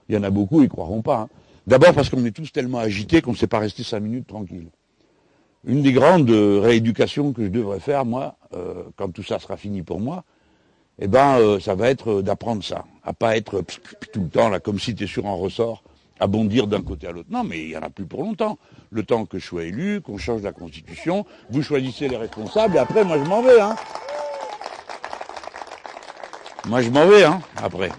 Il 0.09 0.15
y 0.15 0.19
en 0.19 0.23
a 0.23 0.31
beaucoup, 0.31 0.63
ils 0.63 0.69
croiront 0.69 1.03
pas. 1.03 1.21
Hein. 1.21 1.29
D'abord 1.67 1.95
parce 1.95 2.11
qu'on 2.11 2.25
est 2.25 2.33
tous 2.33 2.53
tellement 2.53 2.79
agités 2.79 3.23
qu'on 3.23 3.33
ne 3.33 3.37
sait 3.37 3.47
pas 3.47 3.61
rester 3.61 3.85
cinq 3.85 4.01
minutes 4.01 4.27
tranquille. 4.27 4.69
Une 5.65 5.83
des 5.83 5.93
grandes 5.93 6.31
rééducations 6.31 7.33
que 7.33 7.45
je 7.45 7.49
devrais 7.49 7.79
faire, 7.79 8.05
moi, 8.05 8.37
euh, 8.55 8.85
quand 8.97 9.13
tout 9.13 9.23
ça 9.23 9.39
sera 9.39 9.57
fini 9.57 9.83
pour 9.83 10.01
moi, 10.01 10.25
eh 10.99 11.07
ben, 11.07 11.39
euh, 11.39 11.61
ça 11.61 11.77
va 11.77 11.89
être 11.89 12.21
d'apprendre 12.21 12.65
ça, 12.65 12.85
à 13.05 13.13
pas 13.13 13.37
être 13.37 13.63
tout 14.13 14.23
le 14.23 14.29
temps 14.29 14.49
là 14.49 14.59
comme 14.59 14.81
si 14.81 14.95
tu 14.95 15.05
es 15.05 15.07
sur 15.07 15.27
un 15.27 15.35
ressort 15.35 15.85
à 16.19 16.27
bondir 16.27 16.67
d'un 16.67 16.83
côté 16.83 17.07
à 17.07 17.13
l'autre. 17.13 17.29
Non, 17.31 17.45
mais 17.45 17.63
il 17.63 17.69
n'y 17.69 17.77
en 17.77 17.83
a 17.83 17.91
plus 17.91 18.07
pour 18.07 18.23
longtemps. 18.23 18.59
Le 18.91 19.03
temps 19.05 19.25
que 19.25 19.39
je 19.39 19.47
sois 19.47 19.65
élu, 19.65 20.01
qu'on 20.01 20.19
change 20.19 20.43
la 20.43 20.53
Constitution, 20.53 21.27
vous 21.51 21.63
choisissez 21.63 22.09
les 22.09 22.17
responsables, 22.17 22.77
et 22.77 22.79
après, 22.79 23.05
moi, 23.05 23.19
je 23.19 23.29
m'en 23.29 23.43
vais, 23.43 23.61
hein. 23.61 23.77
Moi, 26.67 26.83
je 26.83 26.91
m'en 26.91 27.07
vais, 27.07 27.25
hein, 27.25 27.41
après. 27.57 27.91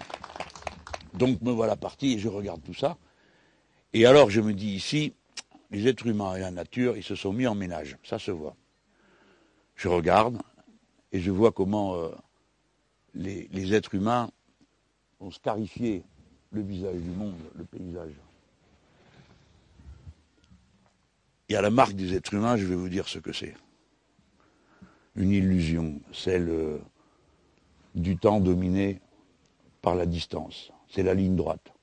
Donc, 1.14 1.40
me 1.42 1.50
voilà 1.50 1.76
parti, 1.76 2.14
et 2.14 2.18
je 2.18 2.28
regarde 2.28 2.62
tout 2.62 2.72
ça. 2.74 2.96
Et 3.96 4.06
alors, 4.06 4.28
je 4.28 4.40
me 4.40 4.52
dis 4.52 4.74
ici, 4.74 5.14
les 5.70 5.86
êtres 5.86 6.08
humains 6.08 6.34
et 6.34 6.40
la 6.40 6.50
nature, 6.50 6.96
ils 6.96 7.04
se 7.04 7.14
sont 7.14 7.32
mis 7.32 7.46
en 7.46 7.54
ménage. 7.54 7.96
Ça 8.02 8.18
se 8.18 8.32
voit. 8.32 8.56
Je 9.76 9.86
regarde, 9.86 10.42
et 11.12 11.20
je 11.20 11.30
vois 11.30 11.52
comment 11.52 11.94
euh, 11.94 12.10
les, 13.14 13.72
êtres 13.72 13.94
humains 13.94 14.30
ont 15.20 15.30
scarifié 15.30 16.02
le 16.50 16.62
visage 16.62 16.96
du 16.96 17.10
monde, 17.10 17.36
le 17.54 17.64
paysage. 17.64 18.14
Et 21.48 21.54
à 21.54 21.62
la 21.62 21.70
marque 21.70 21.94
des 21.94 22.14
êtres 22.14 22.34
humains, 22.34 22.56
je 22.56 22.66
vais 22.66 22.74
vous 22.74 22.88
dire 22.88 23.06
ce 23.06 23.20
que 23.20 23.32
c'est. 23.32 23.54
Une 25.14 25.30
illusion, 25.30 26.00
celle 26.12 26.48
euh, 26.48 26.78
du 27.94 28.16
temps 28.16 28.40
dominé 28.40 29.00
par 29.82 29.94
la 29.94 30.06
distance. 30.06 30.72
C'est 30.88 31.04
la 31.04 31.14
ligne 31.14 31.36
droite. 31.36 31.73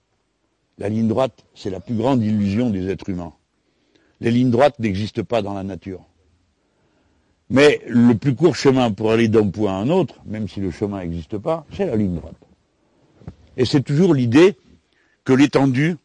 La 0.82 0.90
ligne 0.90 1.08
droite, 1.08 1.46
c'est 1.54 1.70
la 1.70 1.80
plus 1.80 1.94
grande 1.94 2.24
illusion 2.24 2.72
des 2.72 2.90
êtres 2.90 3.08
humains. 3.10 3.34
Les 4.20 4.32
lignes 4.32 4.50
droites 4.50 4.80
n'existent 4.80 5.24
pas 5.24 5.44
dans 5.44 5.54
la 5.54 5.62
nature. 5.62 6.04
Mais 7.52 7.82
le 7.86 8.16
plus 8.16 8.34
court 8.34 8.56
chemin 8.56 8.90
pour 8.90 9.12
aller 9.12 9.28
d'un 9.28 9.48
point 9.48 9.74
à 9.74 9.76
un 9.76 9.92
autre, 9.92 10.16
même 10.26 10.48
si 10.48 10.60
le 10.60 10.72
chemin 10.72 11.02
n'existe 11.02 11.38
pas, 11.38 11.68
c'est 11.72 11.86
la 11.86 11.96
ligne 11.96 12.16
droite. 12.16 12.48
Et 13.58 13.66
c'est 13.66 13.84
toujours 13.84 14.16
l'idée 14.16 14.58
que 15.24 15.34
l'étendue, 15.34 15.98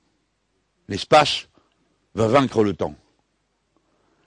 l'espace, 0.88 1.48
va 2.14 2.28
vaincre 2.28 2.62
le 2.62 2.74
temps. 2.74 2.96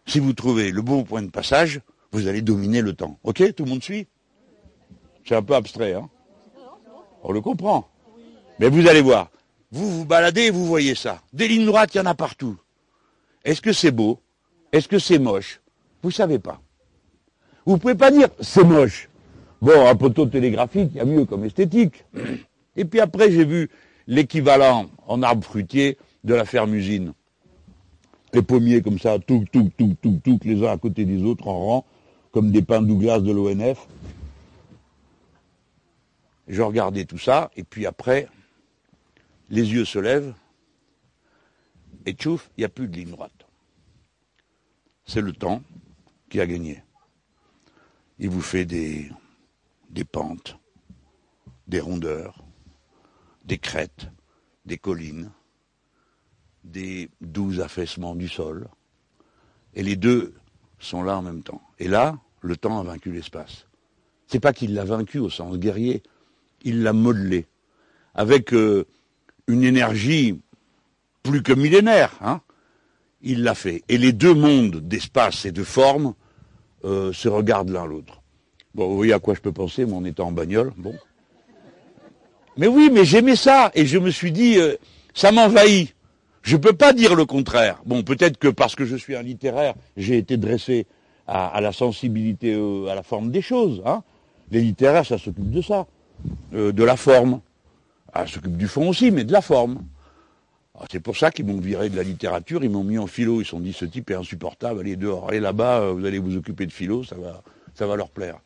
Si 0.08 0.18
vous 0.18 0.34
trouvez 0.34 0.72
le 0.72 0.82
bon 0.82 1.04
point 1.04 1.22
de 1.22 1.30
passage, 1.30 1.80
vous 2.12 2.26
allez 2.26 2.42
dominer 2.42 2.82
le 2.82 2.94
temps. 2.94 3.20
Ok 3.24 3.54
Tout 3.54 3.66
le 3.66 3.70
monde 3.70 3.84
suit? 3.84 4.08
C'est 5.26 5.36
un 5.36 5.44
peu 5.44 5.54
abstrait, 5.54 5.94
hein? 5.94 6.10
On 7.22 7.32
le 7.34 7.40
comprend. 7.40 7.88
Mais 8.58 8.70
vous 8.70 8.88
allez 8.88 9.02
voir. 9.02 9.30
Vous 9.72 9.90
vous 9.90 10.06
baladez 10.06 10.44
et 10.44 10.52
vous 10.52 10.66
voyez 10.66 10.96
ça. 10.96 11.22
Des 11.32 11.48
lignes 11.48 11.66
droites, 11.66 11.94
il 11.94 12.00
y 12.00 12.02
en 12.02 12.06
a 12.06 12.16
partout. 12.16 12.58
Est-ce 13.46 13.62
que 13.62 13.74
c'est 13.74 13.92
beau? 13.92 14.20
Est-ce 14.72 14.88
que 14.88 15.00
c'est 15.00 15.20
moche? 15.20 15.62
Vous 16.02 16.12
savez 16.12 16.40
pas. 16.40 16.62
Vous 17.66 17.78
pouvez 17.78 17.96
pas 17.96 18.12
dire 18.12 18.30
c'est 18.40 18.64
moche. 18.64 19.10
Bon, 19.62 19.88
un 19.88 19.96
poteau 19.96 20.26
télégraphique, 20.26 20.92
il 20.94 20.98
y 20.98 21.02
a 21.02 21.06
mieux 21.06 21.26
comme 21.26 21.44
esthétique. 21.44 22.06
Et 22.76 22.86
puis 22.86 23.00
après, 23.00 23.32
j'ai 23.32 23.46
vu 23.46 23.70
l'équivalent 24.08 24.90
en 25.06 25.22
arbre 25.22 25.44
fruitier 25.44 25.98
de 26.24 26.34
la 26.34 26.46
ferme 26.46 26.74
usine. 26.74 27.14
Les 28.34 28.42
pommiers 28.42 28.82
comme 28.82 29.00
ça, 29.00 29.20
tout, 29.20 29.46
tout, 29.52 29.70
tout, 29.78 29.96
tout, 30.02 30.20
tout, 30.24 30.40
les 30.44 30.64
uns 30.66 30.72
à 30.72 30.78
côté 30.78 31.04
des 31.06 31.24
autres 31.24 31.48
en 31.48 31.60
rang, 31.60 31.86
comme 32.32 32.52
des 32.52 32.62
pins 32.62 32.82
Douglas 32.82 33.20
de 33.20 33.32
l'ONF. 33.32 33.88
Je 36.48 36.62
regardais 36.62 37.06
tout 37.06 37.18
ça, 37.18 37.52
et 37.56 37.64
puis 37.64 37.86
après, 37.86 38.28
les 39.50 39.72
yeux 39.72 39.86
se 39.86 40.00
lèvent, 40.00 40.34
et 42.06 42.14
tchouf, 42.14 42.50
il 42.58 42.62
n'y 42.62 42.66
a 42.66 42.70
plus 42.70 42.88
de 42.88 42.96
ligne 42.96 43.12
droite. 43.12 43.46
C'est 45.06 45.22
le 45.22 45.34
temps 45.34 45.64
qui 46.30 46.40
a 46.40 46.48
gagné. 46.48 46.84
Il 48.20 48.30
vous 48.30 48.42
fait 48.42 48.66
des, 48.66 49.10
pentes, 50.12 50.58
des 51.68 51.80
rondeurs, 51.80 52.44
des 53.46 53.58
crêtes, 53.58 54.10
des 54.66 54.78
collines, 54.78 55.32
des 56.64 57.10
doux 57.22 57.62
affaissements 57.62 58.16
du 58.16 58.28
sol. 58.28 58.70
Et 59.74 59.84
les 59.84 59.96
deux 59.96 60.36
sont 60.80 61.02
là 61.02 61.18
en 61.18 61.22
même 61.22 61.44
temps. 61.44 61.62
Et 61.80 61.88
là, 61.88 62.20
le 62.42 62.56
temps 62.56 62.80
a 62.80 62.84
vaincu 62.84 63.12
l'espace. 63.12 63.66
C'est 64.28 64.40
pas 64.40 64.54
qu'il 64.54 64.74
l'a 64.74 64.86
vaincu 64.86 65.18
au 65.18 65.30
sens 65.30 65.58
guerrier, 65.58 66.04
il 66.62 66.84
l'a 66.84 66.94
modelé 66.94 67.48
avec 68.14 68.54
euh, 68.54 68.86
une 69.50 69.64
énergie 69.64 70.40
plus 71.24 71.44
que 71.44 71.54
millénaire. 71.54 72.18
Hein 72.22 72.42
il 73.22 73.44
l'a 73.44 73.56
fait. 73.56 73.84
Et 73.90 73.98
les 73.98 74.14
deux 74.14 74.34
mondes 74.34 74.78
d'espace 74.78 75.46
et 75.46 75.52
de 75.52 75.64
forme 75.64 76.14
euh, 76.86 77.12
se 77.14 77.28
regardent 77.28 77.70
l'un 77.70 77.86
l'autre. 77.86 78.22
Bon, 78.76 78.88
vous 78.88 78.96
voyez 78.96 79.14
à 79.14 79.20
quoi 79.20 79.34
je 79.34 79.42
peux 79.42 79.52
penser, 79.52 79.86
mon 79.86 80.06
étant 80.06 80.28
en 80.28 80.32
bagnole. 80.32 80.72
Bon. 80.78 80.94
Mais 82.58 82.68
oui, 82.68 82.90
mais 82.92 83.06
j'aimais 83.06 83.36
ça. 83.36 83.72
Et 83.74 83.86
je 83.86 83.98
me 83.98 84.12
suis 84.12 84.32
dit, 84.32 84.58
euh, 84.58 84.76
ça 85.14 85.32
m'envahit. 85.32 85.96
Je 86.42 86.56
ne 86.56 86.62
peux 86.62 86.74
pas 86.74 86.94
dire 86.94 87.16
le 87.16 87.26
contraire. 87.26 87.82
Bon, 87.86 88.04
peut-être 88.04 88.38
que 88.38 88.48
parce 88.48 88.76
que 88.76 88.86
je 88.86 88.96
suis 88.96 89.16
un 89.16 89.22
littéraire, 89.22 89.74
j'ai 89.98 90.18
été 90.18 90.38
dressé 90.38 90.88
à, 91.28 91.60
la 91.62 91.72
sensibilité, 91.72 92.54
euh, 92.54 92.88
à 92.88 92.96
la 92.96 93.04
forme 93.04 93.30
des 93.30 93.42
choses. 93.42 93.82
Hein. 93.86 94.04
Les 94.52 94.62
littéraires, 94.62 95.06
ça 95.06 95.18
s'occupe 95.18 95.52
de 95.52 95.62
ça, 95.62 95.86
de 96.52 96.84
la 96.84 96.96
forme. 96.96 97.42
Ah, 98.14 98.26
s'occupe 98.28 98.58
du 98.58 98.68
fond 98.68 98.90
aussi, 98.90 99.12
mais 99.12 99.24
de 99.24 99.32
la 99.32 99.42
forme. 99.42 99.84
Ah, 100.80 100.86
c'est 100.92 101.00
pour 101.00 101.18
ça 101.18 101.32
qu'ils 101.32 101.46
m'ont 101.46 101.60
viré 101.60 101.90
de 101.90 101.96
la 101.96 102.04
littérature, 102.04 102.64
ils 102.64 102.70
m'ont 102.70 102.84
mis 102.84 102.98
en 102.98 103.08
philo, 103.08 103.42
ils 103.42 103.46
se 103.46 103.52
sont 103.52 103.60
dit 103.60 103.74
ce 103.74 103.86
type 103.86 104.10
est 104.12 104.16
insupportable, 104.16 104.80
allez 104.80 104.96
dehors, 104.96 105.30
allez 105.30 105.40
là-bas, 105.40 105.82
euh, 105.82 105.92
vous 105.92 106.06
allez 106.06 106.20
vous 106.20 106.38
occuper 106.38 106.66
de 106.66 106.72
philo, 106.72 107.04
ça 107.04 107.16
va, 107.16 107.44
ça 107.76 107.86
va 107.86 107.96
leur 107.96 108.10
plaire. 108.10 108.40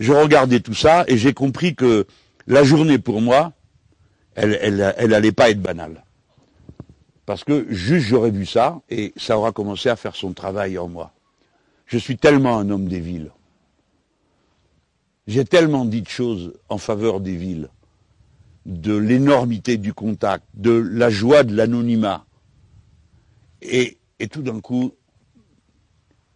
Je 0.00 0.12
regardais 0.12 0.60
tout 0.60 0.74
ça 0.74 1.04
et 1.06 1.18
j'ai 1.18 1.34
compris 1.34 1.74
que 1.74 2.06
la 2.46 2.64
journée 2.64 2.98
pour 2.98 3.20
moi, 3.20 3.52
elle, 4.34 4.58
elle, 4.62 4.94
elle 4.96 5.12
allait 5.12 5.32
pas 5.32 5.50
être 5.50 5.60
banale. 5.60 6.04
Parce 7.26 7.44
que 7.44 7.66
juste 7.68 8.06
j'aurais 8.06 8.30
vu 8.30 8.46
ça 8.46 8.80
et 8.88 9.12
ça 9.16 9.36
aura 9.36 9.52
commencé 9.52 9.90
à 9.90 9.96
faire 9.96 10.16
son 10.16 10.32
travail 10.32 10.78
en 10.78 10.88
moi. 10.88 11.12
Je 11.84 11.98
suis 11.98 12.16
tellement 12.16 12.56
un 12.56 12.70
homme 12.70 12.88
des 12.88 13.00
villes. 13.00 13.32
J'ai 15.26 15.44
tellement 15.44 15.84
dit 15.84 16.00
de 16.00 16.08
choses 16.08 16.54
en 16.70 16.78
faveur 16.78 17.20
des 17.20 17.36
villes, 17.36 17.68
de 18.68 18.94
l'énormité 18.94 19.78
du 19.78 19.94
contact, 19.94 20.44
de 20.52 20.70
la 20.72 21.08
joie 21.08 21.42
de 21.42 21.56
l'anonymat. 21.56 22.26
Et, 23.62 23.96
tout 24.30 24.42
d'un 24.42 24.60
coup, 24.60 24.92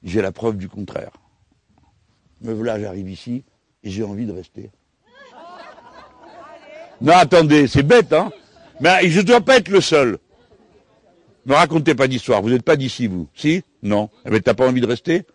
j'ai 0.02 0.22
la 0.22 0.32
preuve 0.32 0.56
du 0.56 0.68
contraire. 0.68 1.12
Me 2.40 2.54
voilà, 2.54 2.80
j'arrive 2.80 3.10
ici 3.10 3.44
et 3.84 3.90
j'ai 3.90 4.02
envie 4.02 4.24
de 4.24 4.32
rester. 4.32 4.70
Non, 7.02 7.12
attendez, 7.12 7.66
c'est 7.66 7.82
bête, 7.82 8.12
hein 8.14 8.32
Mais 8.80 9.08
je 9.10 9.20
ne 9.20 9.26
dois 9.26 9.42
pas 9.42 9.58
être 9.58 9.68
le 9.68 9.82
seul. 9.82 10.18
Ne 11.44 11.52
racontez 11.52 11.94
pas 11.94 12.08
d'histoire. 12.08 12.40
Vous 12.40 12.50
n'êtes 12.50 12.64
pas 12.64 12.76
d'ici, 12.76 13.08
vous. 13.08 13.28
Si? 13.34 13.62
Non. 13.82 14.08
Eh 14.24 14.30
bien, 14.30 14.40
t'as 14.40 14.54
pas 14.54 14.66
envie 14.66 14.80
de 14.80 14.86
rester? 14.86 15.26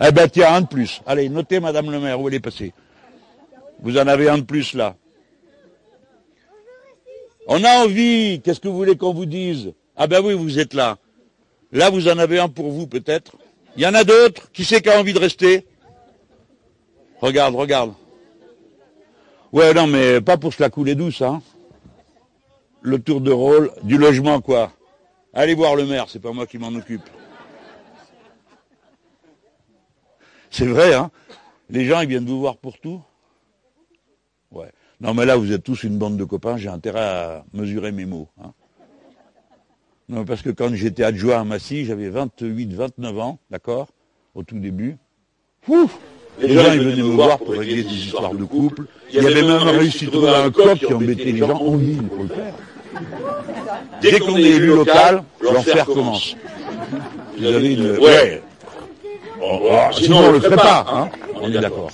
Eh 0.00 0.12
ben, 0.12 0.28
tiens, 0.28 0.54
un 0.54 0.60
de 0.62 0.66
plus. 0.66 1.02
Allez, 1.04 1.28
notez, 1.28 1.60
Madame 1.60 1.90
le 1.90 2.00
maire, 2.00 2.20
où 2.20 2.28
elle 2.28 2.34
est 2.34 2.40
passée. 2.40 2.72
Vous 3.80 3.98
en 3.98 4.06
avez 4.06 4.28
un 4.28 4.38
de 4.38 4.44
plus, 4.44 4.72
là. 4.72 4.96
On 7.46 7.62
a 7.64 7.84
envie. 7.84 8.40
Qu'est-ce 8.42 8.60
que 8.60 8.68
vous 8.68 8.76
voulez 8.76 8.96
qu'on 8.96 9.14
vous 9.14 9.26
dise? 9.26 9.72
Ah 9.96 10.06
ben 10.06 10.20
oui, 10.24 10.34
vous 10.34 10.58
êtes 10.58 10.74
là. 10.74 10.98
Là, 11.72 11.90
vous 11.90 12.08
en 12.08 12.18
avez 12.18 12.38
un 12.38 12.48
pour 12.48 12.70
vous, 12.70 12.86
peut-être. 12.86 13.36
Il 13.76 13.82
y 13.82 13.86
en 13.86 13.94
a 13.94 14.04
d'autres. 14.04 14.50
Qui 14.52 14.64
c'est 14.64 14.80
qui 14.82 14.90
a 14.90 14.98
envie 14.98 15.12
de 15.12 15.18
rester 15.18 15.66
Regarde, 17.20 17.54
regarde. 17.54 17.94
Ouais, 19.52 19.72
non, 19.72 19.86
mais 19.86 20.20
pas 20.20 20.36
pour 20.36 20.52
se 20.52 20.62
la 20.62 20.70
couler 20.70 20.94
douce, 20.94 21.22
hein. 21.22 21.40
Le 22.82 22.98
tour 22.98 23.20
de 23.20 23.32
rôle 23.32 23.72
du 23.82 23.96
logement, 23.96 24.40
quoi. 24.40 24.72
Allez 25.32 25.54
voir 25.54 25.76
le 25.76 25.86
maire, 25.86 26.06
c'est 26.08 26.20
pas 26.20 26.32
moi 26.32 26.46
qui 26.46 26.58
m'en 26.58 26.68
occupe. 26.68 27.08
C'est 30.50 30.66
vrai, 30.66 30.94
hein 30.94 31.10
Les 31.68 31.84
gens, 31.84 32.00
ils 32.00 32.08
viennent 32.08 32.26
vous 32.26 32.40
voir 32.40 32.56
pour 32.56 32.78
tout. 32.78 33.02
Non, 35.00 35.12
mais 35.12 35.26
là, 35.26 35.36
vous 35.36 35.52
êtes 35.52 35.62
tous 35.62 35.82
une 35.82 35.98
bande 35.98 36.16
de 36.16 36.24
copains, 36.24 36.56
j'ai 36.56 36.68
intérêt 36.68 37.00
à 37.00 37.44
mesurer 37.52 37.92
mes 37.92 38.06
mots. 38.06 38.28
Hein. 38.42 38.52
non, 40.08 40.24
parce 40.24 40.40
que 40.40 40.50
quand 40.50 40.74
j'étais 40.74 41.04
adjoint 41.04 41.40
à 41.40 41.44
Massy, 41.44 41.84
j'avais 41.84 42.08
28, 42.08 42.72
29 42.72 43.18
ans, 43.18 43.38
d'accord 43.50 43.88
Au 44.34 44.42
tout 44.42 44.58
début. 44.58 44.96
Ouf 45.68 45.98
les, 46.38 46.54
gens, 46.54 46.72
ils 46.72 46.80
venaient 46.80 47.02
me 47.02 47.14
voir 47.14 47.38
pour 47.38 47.54
régler 47.54 47.82
des 47.82 47.94
histoires 47.94 48.34
de 48.34 48.44
couple. 48.44 48.84
Il 49.10 49.22
y 49.22 49.26
avait 49.26 49.42
même 49.42 49.52
réussi 49.52 50.06
à 50.06 50.10
trouver 50.10 50.28
un 50.28 50.50
cop 50.50 50.78
qui 50.78 50.92
embêtait 50.92 51.24
les 51.24 51.38
gens 51.38 51.58
en 51.58 51.76
ville 51.76 52.02
pour 52.02 52.24
le 52.24 52.28
faire. 52.28 52.54
Dès 54.02 54.18
qu'on 54.18 54.36
est 54.36 54.42
élu 54.42 54.68
local, 54.68 55.22
l'enfer 55.40 55.86
commence. 55.86 56.36
Vous 57.38 57.46
avez 57.46 57.72
une... 57.72 57.98
Ouais. 57.98 58.42
sinon, 59.92 60.18
on 60.18 60.28
ne 60.28 60.32
le 60.32 60.40
ferait 60.40 60.56
pas, 60.56 60.86
hein 60.88 61.08
on 61.40 61.48
est 61.48 61.58
d'accord. 61.58 61.90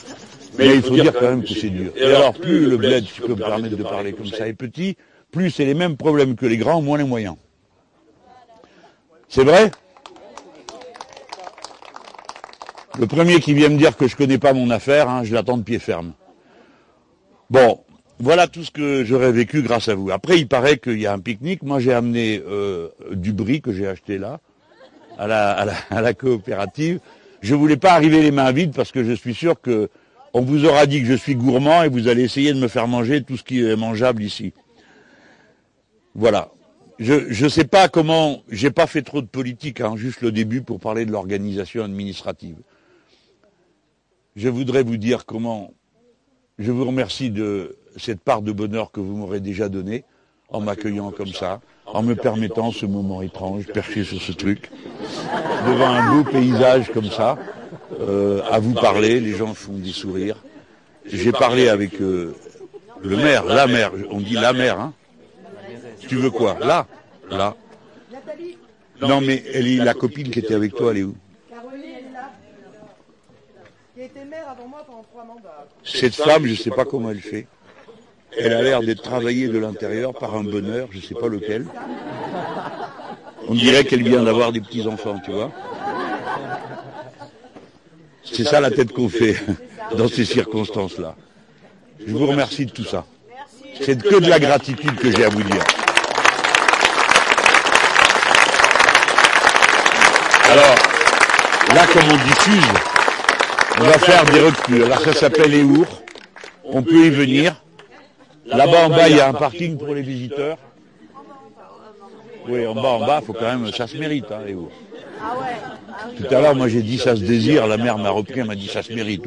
Mais 0.59 0.77
il 0.77 0.83
faut 0.83 0.95
dire 0.95 1.13
quand 1.13 1.23
même 1.23 1.43
que 1.43 1.55
c'est 1.55 1.71
dur. 1.71 1.93
Et 1.97 2.05
alors, 2.05 2.35
plus 2.35 2.69
le 2.69 2.77
bled, 2.77 3.05
si 3.05 3.15
je 3.17 3.23
peux 3.23 3.29
me 3.29 3.37
permettre 3.37 3.77
de 3.77 3.83
parler 3.83 4.13
comme 4.13 4.27
ça, 4.27 4.49
est 4.49 4.53
petit, 4.53 4.97
plus 5.31 5.51
c'est 5.51 5.65
les 5.65 5.75
mêmes 5.75 5.97
problèmes 5.97 6.37
que 6.37 6.47
les 6.47 6.59
grands, 6.59 6.83
moins 6.83 6.99
les 6.99 7.05
moyens. 7.05 7.37
C'est 9.29 9.45
vrai? 9.45 9.71
Le 12.99 13.07
premier 13.07 13.41
qui 13.41 13.55
vient 13.55 13.71
me 13.71 13.79
dire 13.79 13.97
que 13.97 14.07
je 14.07 14.15
connais 14.15 14.37
pas 14.37 14.53
mon 14.53 14.69
affaire, 14.69 15.09
hein, 15.09 15.25
je 15.25 15.33
l'attends 15.33 15.57
de 15.57 15.63
pied 15.63 15.79
ferme. 15.79 16.13
Bon, 17.49 17.81
voilà 18.19 18.47
tout 18.47 18.63
ce 18.63 18.71
que 18.71 19.03
j'aurais 19.05 19.33
vécu 19.33 19.63
grâce 19.63 19.89
à 19.89 19.95
vous. 19.95 20.11
Après, 20.11 20.39
il 20.39 20.47
paraît 20.47 20.77
qu'il 20.77 21.01
y 21.01 21.07
a 21.07 21.13
un 21.13 21.19
pique-nique. 21.19 21.63
Moi, 21.63 21.81
j'ai 21.81 21.95
amené 21.95 22.43
euh, 22.47 22.89
du 23.13 23.33
bris 23.33 23.63
que 23.63 23.73
j'ai 23.73 23.87
acheté 23.87 24.19
là, 24.19 24.41
à 25.19 25.27
la, 25.27 25.53
à, 25.91 26.01
la, 26.03 26.15
coopérative. 26.15 27.01
Je 27.41 27.55
voulais 27.55 27.79
pas 27.79 27.93
arriver 27.93 28.21
les 28.21 28.31
mains 28.31 28.53
vides 28.53 28.75
parce 28.75 28.93
que 28.93 29.03
je 29.03 29.13
suis 29.13 29.35
sûr 29.35 29.61
que 29.61 29.89
on 30.35 30.41
vous 30.43 30.65
aura 30.65 30.87
dit 30.87 31.01
que 31.01 31.07
je 31.07 31.15
suis 31.15 31.35
gourmand 31.35 31.83
et 31.83 31.89
vous 31.89 32.09
allez 32.09 32.23
essayer 32.23 32.53
de 32.53 32.59
me 32.59 32.69
faire 32.69 32.89
manger 32.89 33.23
tout 33.23 33.37
ce 33.37 33.43
qui 33.43 33.61
est 33.63 33.77
mangeable 33.77 34.23
ici. 34.23 34.53
Voilà. 36.15 36.51
Je 36.99 37.45
ne 37.45 37.49
sais 37.49 37.65
pas 37.65 37.89
comment. 37.89 38.43
J'ai 38.49 38.71
pas 38.71 38.87
fait 38.87 39.03
trop 39.03 39.23
de 39.23 39.27
politique, 39.27 39.81
hein, 39.81 39.97
juste 39.97 40.21
le 40.21 40.31
début 40.31 40.63
pour 40.63 40.79
parler 40.79 41.05
de 41.05 41.11
l'organisation 41.11 41.83
administrative. 41.83 42.57
Je 44.37 44.49
voudrais 44.49 44.83
vous 44.83 44.97
dire 44.97 45.27
comment. 45.27 45.73
Je 46.59 46.71
vous 46.71 46.85
remercie 46.85 47.31
de 47.31 47.77
cette 47.97 48.21
part 48.21 48.43
de 48.43 48.53
bonheur 48.53 48.93
que 48.93 49.01
vous 49.01 49.17
m'aurez 49.17 49.41
déjà 49.41 49.69
donnée 49.69 50.05
en 50.49 50.61
m'accueillant 50.61 51.11
comme 51.11 51.33
ça, 51.33 51.61
en 51.87 52.03
me 52.03 52.15
permettant 52.15 52.71
ce 52.71 52.85
moment 52.87 53.23
étrange, 53.23 53.67
perché 53.67 54.05
sur 54.05 54.21
ce 54.21 54.33
truc, 54.33 54.71
devant 55.67 55.89
un 55.89 56.15
beau 56.15 56.31
paysage 56.31 56.93
comme 56.93 57.11
ça, 57.11 57.39
euh, 58.01 58.43
à 58.51 58.59
vous 58.59 58.75
parler, 58.75 59.21
les 59.21 59.35
gens 59.35 59.55
font 59.55 59.75
des 59.75 59.93
sourires. 59.93 60.37
J'ai 61.05 61.33
parlé 61.33 61.69
avec 61.69 62.01
euh, 62.01 62.35
le 63.03 63.17
maire, 63.17 63.45
la 63.45 63.67
mère, 63.67 63.93
on 64.11 64.21
dit 64.21 64.35
la 64.35 64.53
mère, 64.53 64.79
hein 64.81 64.93
Tu 66.01 66.17
veux 66.17 66.31
quoi 66.31 66.59
Là 66.61 66.87
Là 67.31 67.57
Non 69.01 69.21
mais 69.21 69.43
elle 69.53 69.67
est 69.67 69.77
la 69.77 69.95
copine 69.95 70.31
qui 70.31 70.39
était 70.39 70.55
avec 70.55 70.75
toi, 70.75 70.93
elle 70.93 70.99
est 70.99 71.03
où? 71.03 71.17
Cette 75.85 76.15
femme, 76.15 76.45
je 76.47 76.51
ne 76.53 76.57
sais 76.57 76.71
pas 76.71 76.85
comment 76.85 77.11
elle 77.11 77.21
fait. 77.21 77.47
Elle 78.39 78.55
a 78.55 78.63
l'air 78.63 78.81
d'être 78.81 79.03
travaillée 79.03 79.49
de 79.49 79.59
l'intérieur 79.59 80.15
par 80.15 80.35
un 80.35 80.45
bonheur, 80.45 80.89
je 80.91 80.99
ne 80.99 81.03
sais 81.03 81.15
pas 81.15 81.29
lequel. 81.29 81.67
On 83.49 83.55
dirait 83.55 83.85
qu'elle 83.85 84.03
vient 84.03 84.23
d'avoir 84.23 84.53
des 84.53 84.61
petits-enfants, 84.61 85.21
tu 85.25 85.33
vois. 85.33 85.51
C'est 88.25 88.45
ça 88.45 88.61
la 88.61 88.71
tête 88.71 88.93
qu'on 88.93 89.09
fait 89.09 89.37
dans 89.97 90.09
ces 90.09 90.25
circonstances-là. 90.25 91.17
Je 92.07 92.13
vous 92.13 92.27
remercie 92.27 92.67
de 92.67 92.71
tout 92.71 92.85
ça. 92.85 93.05
C'est 93.81 94.01
que 94.01 94.21
de 94.21 94.29
la 94.29 94.39
gratitude 94.39 94.95
que 94.97 95.11
j'ai 95.11 95.25
à 95.25 95.29
vous 95.29 95.43
dire. 95.43 95.65
Alors, 100.51 100.75
là, 101.75 101.87
comme 101.93 102.11
on 102.11 102.17
diffuse, 102.17 102.69
on 103.81 103.85
va 103.85 103.99
faire 103.99 104.25
des 104.27 104.41
reculs. 104.41 104.85
Alors, 104.85 105.01
ça 105.01 105.15
s'appelle 105.15 105.55
Eour. 105.55 105.87
On 106.65 106.83
peut 106.83 107.07
y 107.07 107.11
venir. 107.11 107.55
Là-bas, 108.47 108.87
en 108.87 108.91
bas, 108.91 109.09
il 109.09 109.17
y 109.17 109.21
a 109.21 109.29
un 109.29 109.33
parking 109.33 109.79
pour 109.79 109.95
les 109.95 110.03
visiteurs. 110.03 110.59
Oui, 112.49 112.67
en 112.67 112.75
bas, 112.75 112.89
en 112.89 113.07
bas, 113.07 113.21
faut 113.25 113.33
quand 113.33 113.47
même, 113.47 113.73
ça 113.73 113.87
se 113.87 113.97
mérite, 113.97 114.27
hein, 114.31 114.41
Tout 116.17 116.35
à 116.35 116.41
l'heure, 116.41 116.55
moi, 116.55 116.69
j'ai 116.69 116.83
dit 116.83 116.99
ça 116.99 117.17
se 117.17 117.21
désire. 117.23 117.67
La 117.67 117.77
mère 117.77 117.99
m'a 117.99 118.11
repris, 118.11 118.41
elle 118.41 118.47
m'a 118.47 118.55
dit 118.55 118.69
ça 118.69 118.83
se 118.83 118.93
mérite. 118.93 119.25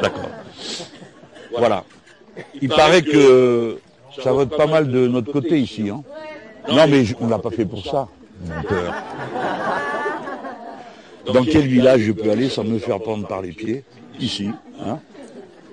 D'accord. 0.00 0.30
Voilà. 1.56 1.84
Il 2.60 2.68
paraît 2.68 3.02
que 3.02 3.78
ça 4.22 4.32
vote 4.32 4.56
pas 4.56 4.66
mal 4.66 4.90
de 4.90 5.06
notre 5.06 5.32
côté 5.32 5.60
ici. 5.60 5.90
Hein. 5.90 6.02
Non, 6.68 6.86
mais 6.88 7.04
on 7.20 7.28
l'a 7.28 7.38
pas 7.38 7.50
fait 7.50 7.64
pour 7.64 7.84
ça. 7.84 8.08
Dans 11.32 11.44
quel 11.44 11.66
village 11.66 12.00
je 12.00 12.12
peux 12.12 12.30
aller 12.30 12.48
sans 12.48 12.64
me 12.64 12.78
faire 12.78 13.00
prendre 13.00 13.26
par 13.26 13.42
les 13.42 13.52
pieds? 13.52 13.84
Ici. 14.18 14.50
Hein 14.84 14.98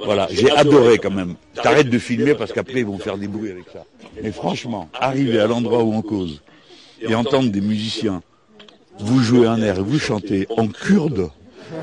voilà, 0.04 0.28
j'ai 0.32 0.50
adoré 0.52 0.98
quand 0.98 1.12
même. 1.12 1.36
T'arrêtes 1.56 1.90
de 1.90 2.00
filmer 2.00 2.34
parce 2.34 2.54
qu'après 2.54 2.80
ils 2.80 2.86
vont 2.86 2.98
faire 2.98 3.18
des 3.18 3.28
bruits 3.28 3.52
avec 3.52 3.66
ça. 3.72 3.84
Mais 4.22 4.32
franchement, 4.32 4.90
arriver 4.94 5.40
à 5.40 5.48
l'endroit 5.48 5.84
où 5.84 5.94
on 5.94 6.02
cause 6.02 6.42
et 7.02 7.16
entendre 7.16 7.50
des 7.50 7.62
musiciens, 7.62 8.22
vous 9.00 9.22
jouez 9.22 9.48
un 9.48 9.62
air 9.62 9.78
et 9.78 9.82
vous 9.82 10.00
chantez 10.00 10.48
en 10.58 10.68
kurde, 10.68 11.30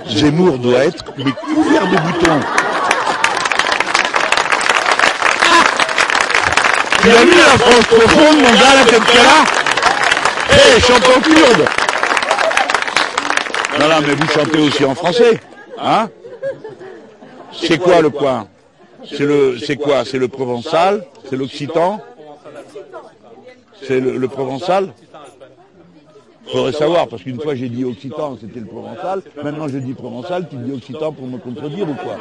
Zemmour 0.09 0.59
doit 0.59 0.85
être 0.85 1.05
couvert 1.05 1.87
de 1.87 1.97
boutons. 1.97 2.41
Tu 7.01 7.11
as 7.11 7.25
la 7.25 7.59
France 7.59 7.87
profonde, 7.87 8.37
mon 8.37 8.53
gars, 8.53 8.75
la 8.75 8.85
tête 8.85 9.03
Hé, 10.51 10.81
chante 10.81 11.05
en 11.17 11.21
kurde 11.21 11.69
Non, 13.79 13.89
non, 13.89 14.01
mais 14.07 14.15
vous 14.15 14.29
chantez 14.29 14.59
aussi 14.59 14.85
en 14.85 14.95
français, 14.95 15.41
hein 15.81 16.09
C'est 17.53 17.79
quoi 17.79 18.01
le 18.01 18.11
point 18.11 18.49
C'est 19.05 19.77
quoi 19.77 20.05
C'est 20.05 20.19
le 20.19 20.29
provençal 20.29 21.05
C'est 21.31 21.37
l'occitan 21.37 22.01
C'est 23.83 24.01
le 24.01 24.29
provençal 24.29 24.93
Faudrait 26.51 26.73
savoir, 26.73 27.09
parce 27.09 27.23
qu'une 27.23 27.41
fois 27.41 27.55
j'ai 27.55 27.69
dit 27.69 27.85
occitan, 27.85 28.37
c'était 28.41 28.61
le 28.61 28.67
provençal. 28.67 29.23
Maintenant 29.43 29.69
je 29.69 29.79
dis 29.79 29.95
provençal, 29.95 30.49
tu 30.49 30.57
dis 30.57 30.73
occitan 30.73 31.13
pour 31.13 31.27
me 31.27 31.39
contredire 31.39 31.89
ou 31.89 31.95
quoi 31.95 32.17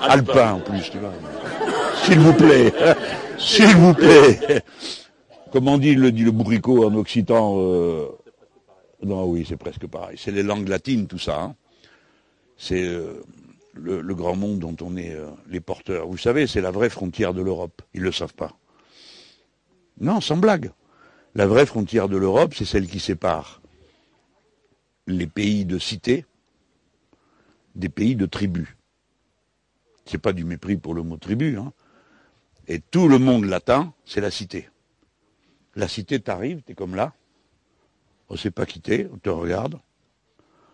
Alpin 0.00 0.54
en 0.54 0.60
plus, 0.60 0.90
tu 0.90 0.98
vois. 0.98 1.12
S'il 2.04 2.20
vous 2.20 2.32
plaît, 2.32 2.72
s'il 3.38 3.76
vous 3.76 3.94
plaît. 3.94 4.62
Comment 5.50 5.78
dit 5.78 5.94
le 5.94 6.12
dit 6.12 6.24
le 6.24 6.30
bourricot 6.30 6.86
en 6.86 6.94
occitan 6.94 7.56
euh, 7.58 8.08
Non, 9.02 9.24
oui, 9.24 9.46
c'est 9.48 9.56
presque 9.56 9.86
pareil. 9.86 10.16
C'est 10.18 10.30
les 10.30 10.42
langues 10.42 10.68
latines, 10.68 11.06
tout 11.06 11.18
ça. 11.18 11.42
Hein. 11.42 11.54
C'est 12.56 12.86
euh, 12.86 13.22
le, 13.74 14.00
le, 14.00 14.14
grand 14.14 14.36
monde 14.36 14.58
dont 14.58 14.76
on 14.82 14.96
est 14.96 15.14
euh, 15.14 15.28
les 15.48 15.60
porteurs. 15.60 16.06
Vous 16.06 16.18
savez, 16.18 16.46
c'est 16.46 16.60
la 16.60 16.70
vraie 16.70 16.90
frontière 16.90 17.32
de 17.32 17.40
l'Europe. 17.40 17.82
Ils 17.94 18.02
le 18.02 18.12
savent 18.12 18.34
pas. 18.34 18.52
Non, 20.00 20.20
sans 20.20 20.36
blague. 20.36 20.70
La 21.38 21.46
vraie 21.46 21.66
frontière 21.66 22.08
de 22.08 22.16
l'Europe, 22.16 22.52
c'est 22.52 22.64
celle 22.64 22.88
qui 22.88 22.98
sépare 22.98 23.62
les 25.06 25.28
pays 25.28 25.64
de 25.64 25.78
cité 25.78 26.26
des 27.76 27.88
pays 27.88 28.16
de 28.16 28.26
tribus. 28.26 28.66
C'est 30.04 30.18
pas 30.18 30.32
du 30.32 30.42
mépris 30.42 30.76
pour 30.76 30.94
le 30.94 31.04
mot 31.04 31.16
tribu, 31.16 31.56
hein. 31.56 31.72
Et 32.66 32.80
tout 32.80 33.06
le 33.06 33.20
monde 33.20 33.44
latin, 33.44 33.94
c'est 34.04 34.20
la 34.20 34.32
cité. 34.32 34.68
La 35.76 35.86
cité 35.86 36.18
t'arrive, 36.18 36.62
t'es 36.62 36.74
comme 36.74 36.96
là. 36.96 37.12
On 38.28 38.34
ne 38.34 38.38
sait 38.38 38.50
pas 38.50 38.66
quitter, 38.66 39.06
on 39.12 39.18
te 39.18 39.30
regarde. 39.30 39.78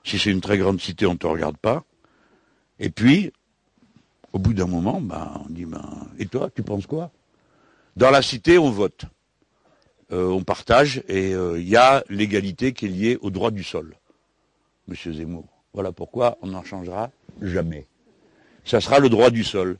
Si 0.02 0.18
c'est 0.18 0.30
une 0.30 0.40
très 0.40 0.56
grande 0.56 0.80
cité, 0.80 1.04
on 1.04 1.12
ne 1.12 1.18
te 1.18 1.26
regarde 1.26 1.58
pas. 1.58 1.84
Et 2.78 2.88
puis, 2.88 3.34
au 4.32 4.38
bout 4.38 4.54
d'un 4.54 4.66
moment, 4.66 5.02
ben, 5.02 5.42
on 5.44 5.50
dit, 5.50 5.66
ben, 5.66 6.08
et 6.18 6.24
toi, 6.24 6.48
tu 6.48 6.62
penses 6.62 6.86
quoi? 6.86 7.10
Dans 7.96 8.10
la 8.10 8.22
cité, 8.22 8.56
on 8.56 8.70
vote. 8.70 9.04
Euh, 10.12 10.28
on 10.28 10.42
partage, 10.42 11.02
et 11.08 11.30
il 11.30 11.34
euh, 11.34 11.60
y 11.60 11.76
a 11.76 12.04
l'égalité 12.10 12.72
qui 12.72 12.86
est 12.86 12.88
liée 12.88 13.18
au 13.22 13.30
droit 13.30 13.50
du 13.50 13.64
sol. 13.64 13.94
Monsieur 14.86 15.12
Zemmour. 15.12 15.46
Voilà 15.72 15.92
pourquoi 15.92 16.36
on 16.42 16.48
n'en 16.48 16.62
changera 16.62 17.10
jamais. 17.40 17.86
Ça 18.64 18.80
sera 18.80 18.98
le 18.98 19.08
droit 19.08 19.30
du 19.30 19.44
sol. 19.44 19.78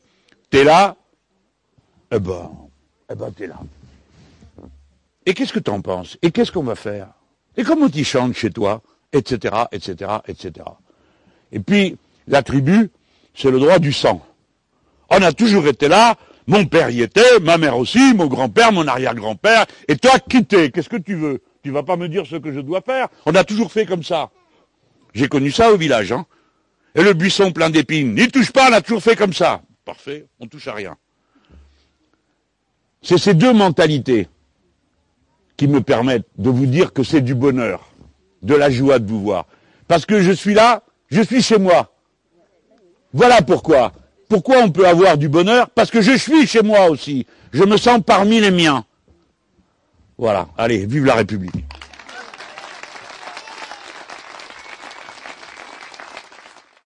T'es 0.50 0.64
là, 0.64 0.96
eh 2.10 2.18
ben, 2.18 2.50
eh 3.10 3.14
ben 3.14 3.30
t'es 3.32 3.46
là. 3.46 3.60
Et 5.26 5.34
qu'est-ce 5.34 5.52
que 5.52 5.58
t'en 5.58 5.80
penses? 5.80 6.18
Et 6.22 6.30
qu'est-ce 6.30 6.52
qu'on 6.52 6.62
va 6.62 6.74
faire? 6.74 7.08
Et 7.56 7.62
comment 7.62 7.88
tu 7.88 8.02
chantes 8.02 8.34
chez 8.34 8.50
toi? 8.50 8.82
Etc., 9.12 9.54
etc., 9.72 10.10
etc. 10.26 10.66
Et 11.52 11.60
puis, 11.60 11.96
la 12.26 12.42
tribu, 12.42 12.90
c'est 13.34 13.50
le 13.50 13.60
droit 13.60 13.78
du 13.78 13.92
sang. 13.92 14.24
On 15.10 15.22
a 15.22 15.32
toujours 15.32 15.66
été 15.66 15.88
là, 15.88 16.16
mon 16.46 16.66
père 16.66 16.90
y 16.90 17.02
était, 17.02 17.40
ma 17.40 17.58
mère 17.58 17.76
aussi, 17.78 18.14
mon 18.14 18.26
grand-père, 18.26 18.72
mon 18.72 18.86
arrière-grand-père, 18.86 19.66
et 19.88 19.96
toi, 19.96 20.18
quitter, 20.18 20.70
qu'est-ce 20.70 20.88
que 20.88 20.96
tu 20.96 21.14
veux? 21.14 21.42
Tu 21.62 21.70
vas 21.70 21.82
pas 21.82 21.96
me 21.96 22.08
dire 22.08 22.26
ce 22.26 22.36
que 22.36 22.52
je 22.52 22.60
dois 22.60 22.82
faire? 22.82 23.08
On 23.24 23.34
a 23.34 23.44
toujours 23.44 23.72
fait 23.72 23.86
comme 23.86 24.02
ça. 24.02 24.30
J'ai 25.14 25.28
connu 25.28 25.50
ça 25.50 25.72
au 25.72 25.76
village, 25.76 26.12
hein. 26.12 26.26
Et 26.94 27.02
le 27.02 27.12
buisson 27.12 27.50
plein 27.52 27.70
d'épines, 27.70 28.14
n'y 28.14 28.28
touche 28.28 28.52
pas, 28.52 28.68
on 28.70 28.72
a 28.72 28.80
toujours 28.80 29.02
fait 29.02 29.16
comme 29.16 29.32
ça. 29.32 29.62
Parfait, 29.84 30.26
on 30.38 30.46
touche 30.46 30.68
à 30.68 30.74
rien. 30.74 30.96
C'est 33.02 33.18
ces 33.18 33.34
deux 33.34 33.52
mentalités 33.52 34.28
qui 35.56 35.68
me 35.68 35.80
permettent 35.80 36.28
de 36.38 36.50
vous 36.50 36.66
dire 36.66 36.92
que 36.92 37.02
c'est 37.02 37.20
du 37.20 37.34
bonheur, 37.34 37.88
de 38.42 38.54
la 38.54 38.70
joie 38.70 38.98
de 38.98 39.08
vous 39.08 39.20
voir. 39.20 39.46
Parce 39.88 40.06
que 40.06 40.20
je 40.20 40.32
suis 40.32 40.54
là, 40.54 40.82
je 41.10 41.20
suis 41.22 41.42
chez 41.42 41.58
moi. 41.58 41.92
Voilà 43.12 43.42
pourquoi. 43.42 43.92
Pourquoi 44.34 44.64
on 44.64 44.70
peut 44.72 44.88
avoir 44.88 45.16
du 45.16 45.28
bonheur 45.28 45.70
Parce 45.70 45.92
que 45.92 46.02
je 46.02 46.18
suis 46.18 46.44
chez 46.48 46.62
moi 46.62 46.90
aussi. 46.90 47.24
Je 47.52 47.62
me 47.62 47.76
sens 47.76 48.00
parmi 48.04 48.40
les 48.40 48.50
miens. 48.50 48.84
Voilà. 50.18 50.48
Allez, 50.58 50.86
vive 50.86 51.04
la 51.04 51.14
République. 51.14 51.64